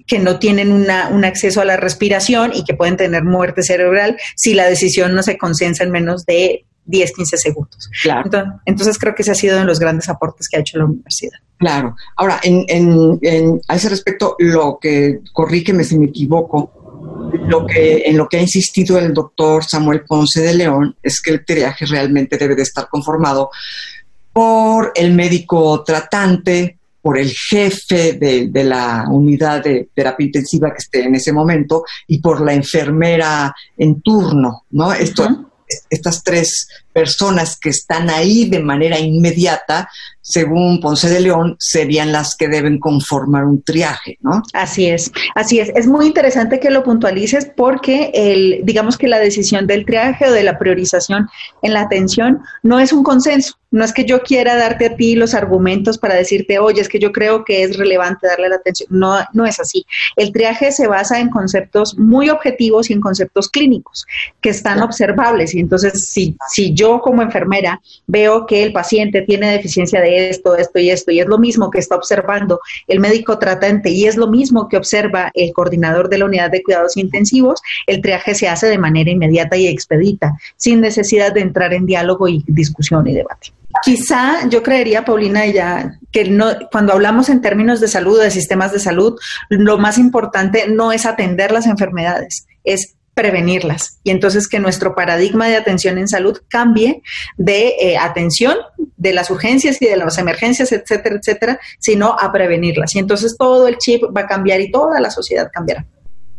que 0.06 0.18
no 0.18 0.38
tienen 0.38 0.72
una, 0.72 1.08
un 1.08 1.24
acceso 1.24 1.60
a 1.60 1.64
la 1.64 1.76
respiración 1.76 2.52
y 2.54 2.64
que 2.64 2.74
pueden 2.74 2.96
tener 2.96 3.24
muerte 3.24 3.62
cerebral 3.62 4.16
si 4.36 4.54
la 4.54 4.66
decisión 4.66 5.14
no 5.14 5.22
se 5.22 5.36
consensa 5.36 5.84
en 5.84 5.90
menos 5.90 6.24
de 6.24 6.64
10, 6.88 7.12
15 7.12 7.36
segundos. 7.36 7.90
Claro. 8.02 8.30
Entonces, 8.64 8.98
creo 8.98 9.14
que 9.14 9.22
ese 9.22 9.32
ha 9.32 9.34
sido 9.34 9.54
uno 9.54 9.64
de 9.64 9.66
los 9.66 9.78
grandes 9.78 10.08
aportes 10.08 10.48
que 10.48 10.56
ha 10.56 10.60
hecho 10.60 10.78
la 10.78 10.86
universidad. 10.86 11.38
Claro. 11.58 11.94
Ahora, 12.16 12.40
en, 12.42 12.64
en, 12.68 13.60
a 13.68 13.76
ese 13.76 13.90
respecto, 13.90 14.36
lo 14.38 14.78
que, 14.80 15.20
corrígeme 15.32 15.84
si 15.84 15.98
me 15.98 16.06
equivoco, 16.06 16.72
lo 17.48 17.66
que, 17.66 18.02
en 18.06 18.16
lo 18.16 18.28
que 18.28 18.38
ha 18.38 18.42
insistido 18.42 18.98
el 18.98 19.12
doctor 19.12 19.64
Samuel 19.64 20.04
Ponce 20.04 20.40
de 20.40 20.54
León 20.54 20.96
es 21.02 21.20
que 21.20 21.30
el 21.30 21.44
triaje 21.44 21.86
realmente 21.86 22.36
debe 22.36 22.54
de 22.54 22.62
estar 22.62 22.88
conformado 22.88 23.50
por 24.32 24.92
el 24.94 25.14
médico 25.14 25.82
tratante, 25.82 26.78
por 27.00 27.18
el 27.18 27.30
jefe 27.30 28.14
de, 28.14 28.64
la 28.64 29.06
unidad 29.10 29.64
de 29.64 29.88
terapia 29.94 30.26
intensiva 30.26 30.70
que 30.70 30.78
esté 30.78 31.04
en 31.04 31.14
ese 31.14 31.32
momento 31.32 31.84
y 32.06 32.20
por 32.20 32.40
la 32.40 32.52
enfermera 32.52 33.54
en 33.76 34.00
turno, 34.00 34.64
¿no? 34.70 34.92
Esto, 34.92 35.50
estas 35.88 36.22
tres 36.22 36.68
personas 36.98 37.56
que 37.56 37.68
están 37.68 38.10
ahí 38.10 38.48
de 38.48 38.58
manera 38.58 38.98
inmediata 38.98 39.88
según 40.28 40.80
Ponce 40.80 41.08
de 41.08 41.20
León, 41.20 41.56
serían 41.58 42.12
las 42.12 42.36
que 42.36 42.48
deben 42.48 42.78
conformar 42.78 43.46
un 43.46 43.62
triaje, 43.62 44.18
¿no? 44.20 44.42
Así 44.52 44.86
es, 44.86 45.10
así 45.34 45.58
es. 45.58 45.70
Es 45.74 45.86
muy 45.86 46.06
interesante 46.06 46.60
que 46.60 46.70
lo 46.70 46.84
puntualices 46.84 47.50
porque 47.56 48.10
el, 48.12 48.60
digamos 48.62 48.98
que 48.98 49.08
la 49.08 49.18
decisión 49.18 49.66
del 49.66 49.86
triaje 49.86 50.28
o 50.28 50.32
de 50.32 50.42
la 50.42 50.58
priorización 50.58 51.28
en 51.62 51.72
la 51.72 51.80
atención 51.80 52.42
no 52.62 52.78
es 52.78 52.92
un 52.92 53.02
consenso. 53.02 53.54
No 53.70 53.84
es 53.84 53.92
que 53.92 54.06
yo 54.06 54.22
quiera 54.22 54.56
darte 54.56 54.86
a 54.86 54.96
ti 54.96 55.14
los 55.14 55.34
argumentos 55.34 55.98
para 55.98 56.14
decirte, 56.14 56.58
oye, 56.58 56.80
es 56.80 56.88
que 56.88 56.98
yo 56.98 57.12
creo 57.12 57.44
que 57.44 57.62
es 57.62 57.76
relevante 57.76 58.26
darle 58.26 58.48
la 58.48 58.56
atención. 58.56 58.88
No, 58.90 59.18
no 59.34 59.44
es 59.44 59.60
así. 59.60 59.84
El 60.16 60.32
triaje 60.32 60.72
se 60.72 60.86
basa 60.86 61.20
en 61.20 61.28
conceptos 61.28 61.98
muy 61.98 62.30
objetivos 62.30 62.88
y 62.88 62.94
en 62.94 63.02
conceptos 63.02 63.50
clínicos 63.50 64.06
que 64.40 64.48
están 64.48 64.80
observables. 64.80 65.54
Y 65.54 65.60
entonces, 65.60 66.08
si, 66.08 66.34
si 66.50 66.72
yo 66.72 66.87
como 67.00 67.22
enfermera 67.22 67.80
veo 68.06 68.46
que 68.46 68.62
el 68.62 68.72
paciente 68.72 69.22
tiene 69.22 69.52
deficiencia 69.52 70.00
de 70.00 70.30
esto, 70.30 70.56
esto 70.56 70.78
y 70.78 70.90
esto, 70.90 71.10
y 71.10 71.20
es 71.20 71.26
lo 71.26 71.38
mismo 71.38 71.70
que 71.70 71.78
está 71.78 71.96
observando 71.96 72.60
el 72.86 73.00
médico 73.00 73.38
tratante 73.38 73.90
y 73.90 74.06
es 74.06 74.16
lo 74.16 74.28
mismo 74.28 74.68
que 74.68 74.76
observa 74.76 75.30
el 75.34 75.52
coordinador 75.52 76.08
de 76.08 76.18
la 76.18 76.24
unidad 76.24 76.50
de 76.50 76.62
cuidados 76.62 76.96
intensivos, 76.96 77.60
el 77.86 78.00
triaje 78.00 78.34
se 78.34 78.48
hace 78.48 78.66
de 78.66 78.78
manera 78.78 79.10
inmediata 79.10 79.56
y 79.56 79.66
expedita, 79.66 80.32
sin 80.56 80.80
necesidad 80.80 81.32
de 81.32 81.40
entrar 81.40 81.72
en 81.72 81.86
diálogo 81.86 82.28
y 82.28 82.44
discusión 82.46 83.06
y 83.06 83.14
debate. 83.14 83.52
Quizá 83.84 84.48
yo 84.48 84.62
creería, 84.62 85.04
Paulina, 85.04 85.46
ya 85.46 85.98
que 86.10 86.24
no, 86.24 86.46
cuando 86.72 86.92
hablamos 86.92 87.28
en 87.28 87.40
términos 87.40 87.80
de 87.80 87.88
salud, 87.88 88.20
de 88.20 88.30
sistemas 88.30 88.72
de 88.72 88.80
salud, 88.80 89.18
lo 89.50 89.78
más 89.78 89.98
importante 89.98 90.68
no 90.68 90.90
es 90.90 91.06
atender 91.06 91.52
las 91.52 91.66
enfermedades, 91.66 92.46
es 92.64 92.97
prevenirlas. 93.18 93.98
Y 94.04 94.10
entonces 94.10 94.46
que 94.46 94.60
nuestro 94.60 94.94
paradigma 94.94 95.48
de 95.48 95.56
atención 95.56 95.98
en 95.98 96.06
salud 96.06 96.38
cambie 96.46 97.02
de 97.36 97.74
eh, 97.80 97.98
atención 97.98 98.56
de 98.96 99.12
las 99.12 99.28
urgencias 99.28 99.82
y 99.82 99.86
de 99.86 99.96
las 99.96 100.18
emergencias, 100.18 100.70
etcétera, 100.70 101.16
etcétera, 101.16 101.60
sino 101.80 102.16
a 102.16 102.30
prevenirlas. 102.30 102.94
Y 102.94 103.00
entonces 103.00 103.34
todo 103.36 103.66
el 103.66 103.76
chip 103.78 104.04
va 104.16 104.20
a 104.20 104.26
cambiar 104.28 104.60
y 104.60 104.70
toda 104.70 105.00
la 105.00 105.10
sociedad 105.10 105.50
cambiará. 105.52 105.84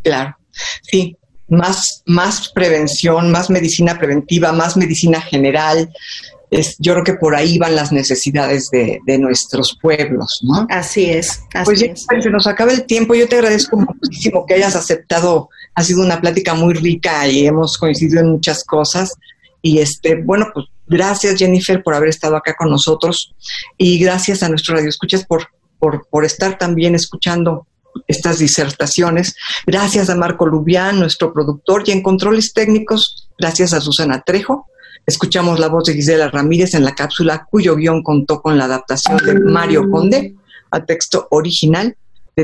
Claro, 0.04 0.38
sí, 0.84 1.18
más, 1.50 2.02
más 2.06 2.50
prevención, 2.54 3.30
más 3.30 3.50
medicina 3.50 4.00
preventiva, 4.00 4.54
más 4.54 4.78
medicina 4.78 5.20
general. 5.20 5.92
Es, 6.52 6.76
yo 6.80 6.94
creo 6.94 7.04
que 7.04 7.14
por 7.14 7.36
ahí 7.36 7.58
van 7.58 7.76
las 7.76 7.92
necesidades 7.92 8.70
de, 8.72 9.00
nuestros 9.20 9.78
pueblos, 9.80 10.40
¿no? 10.44 10.66
Así 10.70 11.06
es. 11.06 11.44
Así 11.54 11.66
pues 11.66 11.80
ya 11.80 11.94
se 12.22 12.30
nos 12.30 12.48
acaba 12.48 12.72
el 12.72 12.86
tiempo. 12.86 13.14
Yo 13.14 13.28
te 13.28 13.36
agradezco 13.36 13.78
muchísimo 13.78 14.46
que 14.46 14.56
hayas 14.56 14.76
aceptado 14.76 15.50
ha 15.76 15.84
sido 15.84 16.02
una 16.02 16.20
plática 16.20 16.54
muy 16.54 16.74
rica 16.74 17.28
y 17.28 17.46
hemos 17.46 17.78
coincidido 17.78 18.20
en 18.22 18.32
muchas 18.32 18.64
cosas. 18.64 19.14
Y 19.62 19.80
este, 19.80 20.16
bueno, 20.16 20.48
pues 20.54 20.66
gracias 20.88 21.38
Jennifer 21.38 21.82
por 21.84 21.94
haber 21.94 22.10
estado 22.10 22.36
acá 22.36 22.56
con 22.58 22.70
nosotros 22.70 23.34
y 23.78 24.00
gracias 24.00 24.44
a 24.44 24.50
nuestros 24.50 24.78
radioescuchas 24.78 25.26
por, 25.26 25.48
por, 25.78 26.08
por 26.10 26.26
estar 26.26 26.58
también 26.58 26.96
escuchando 26.96 27.68
estas 28.08 28.40
disertaciones. 28.40 29.36
Gracias 29.66 30.10
a 30.10 30.16
Marco 30.16 30.46
Lubián, 30.46 31.00
nuestro 31.00 31.34
productor, 31.34 31.84
y 31.86 31.92
en 31.92 32.02
controles 32.02 32.54
técnicos, 32.54 33.30
gracias 33.38 33.74
a 33.74 33.82
Susana 33.82 34.22
Trejo. 34.26 34.68
Escuchamos 35.10 35.60
la 35.60 35.68
voz 35.68 35.86
de 35.86 35.94
Gisela 35.94 36.30
Ramírez 36.30 36.76
en 36.76 36.86
la 36.86 36.94
cápsula 36.94 37.48
cuyo 37.50 37.76
guion 37.76 38.04
contó 38.04 38.42
con 38.42 38.58
la 38.58 38.66
adaptación 38.66 39.18
de 39.18 39.40
Mario 39.40 39.90
Conde 39.90 40.36
al 40.72 40.86
texto 40.86 41.28
original 41.32 41.96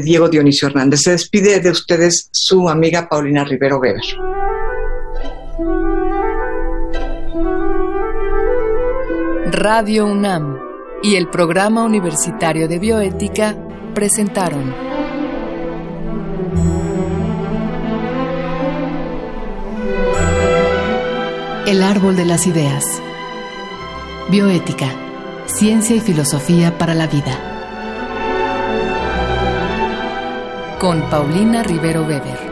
Diego 0.01 0.30
Dionisio 0.30 0.67
Hernández. 0.67 1.01
Se 1.01 1.12
despide 1.12 1.60
de 1.60 1.69
ustedes 1.69 2.30
su 2.32 2.69
amiga 2.69 3.08
Paulina 3.10 3.43
Rivero 3.43 3.80
Weber. 3.80 4.01
Radio 9.51 10.06
UNAM 10.06 10.60
y 11.01 11.15
el 11.15 11.30
Programa 11.30 11.84
Universitario 11.86 12.67
de 12.67 12.80
Bioética 12.80 13.56
presentaron 13.93 14.85
El 21.65 21.82
Árbol 21.82 22.15
de 22.15 22.25
las 22.25 22.45
Ideas. 22.45 22.86
Bioética, 24.30 24.88
Ciencia 25.47 25.95
y 25.95 25.99
Filosofía 25.99 26.78
para 26.78 26.93
la 26.93 27.08
Vida 27.08 27.56
con 30.80 31.01
Paulina 31.10 31.63
Rivero 31.63 32.04
Weber. 32.04 32.45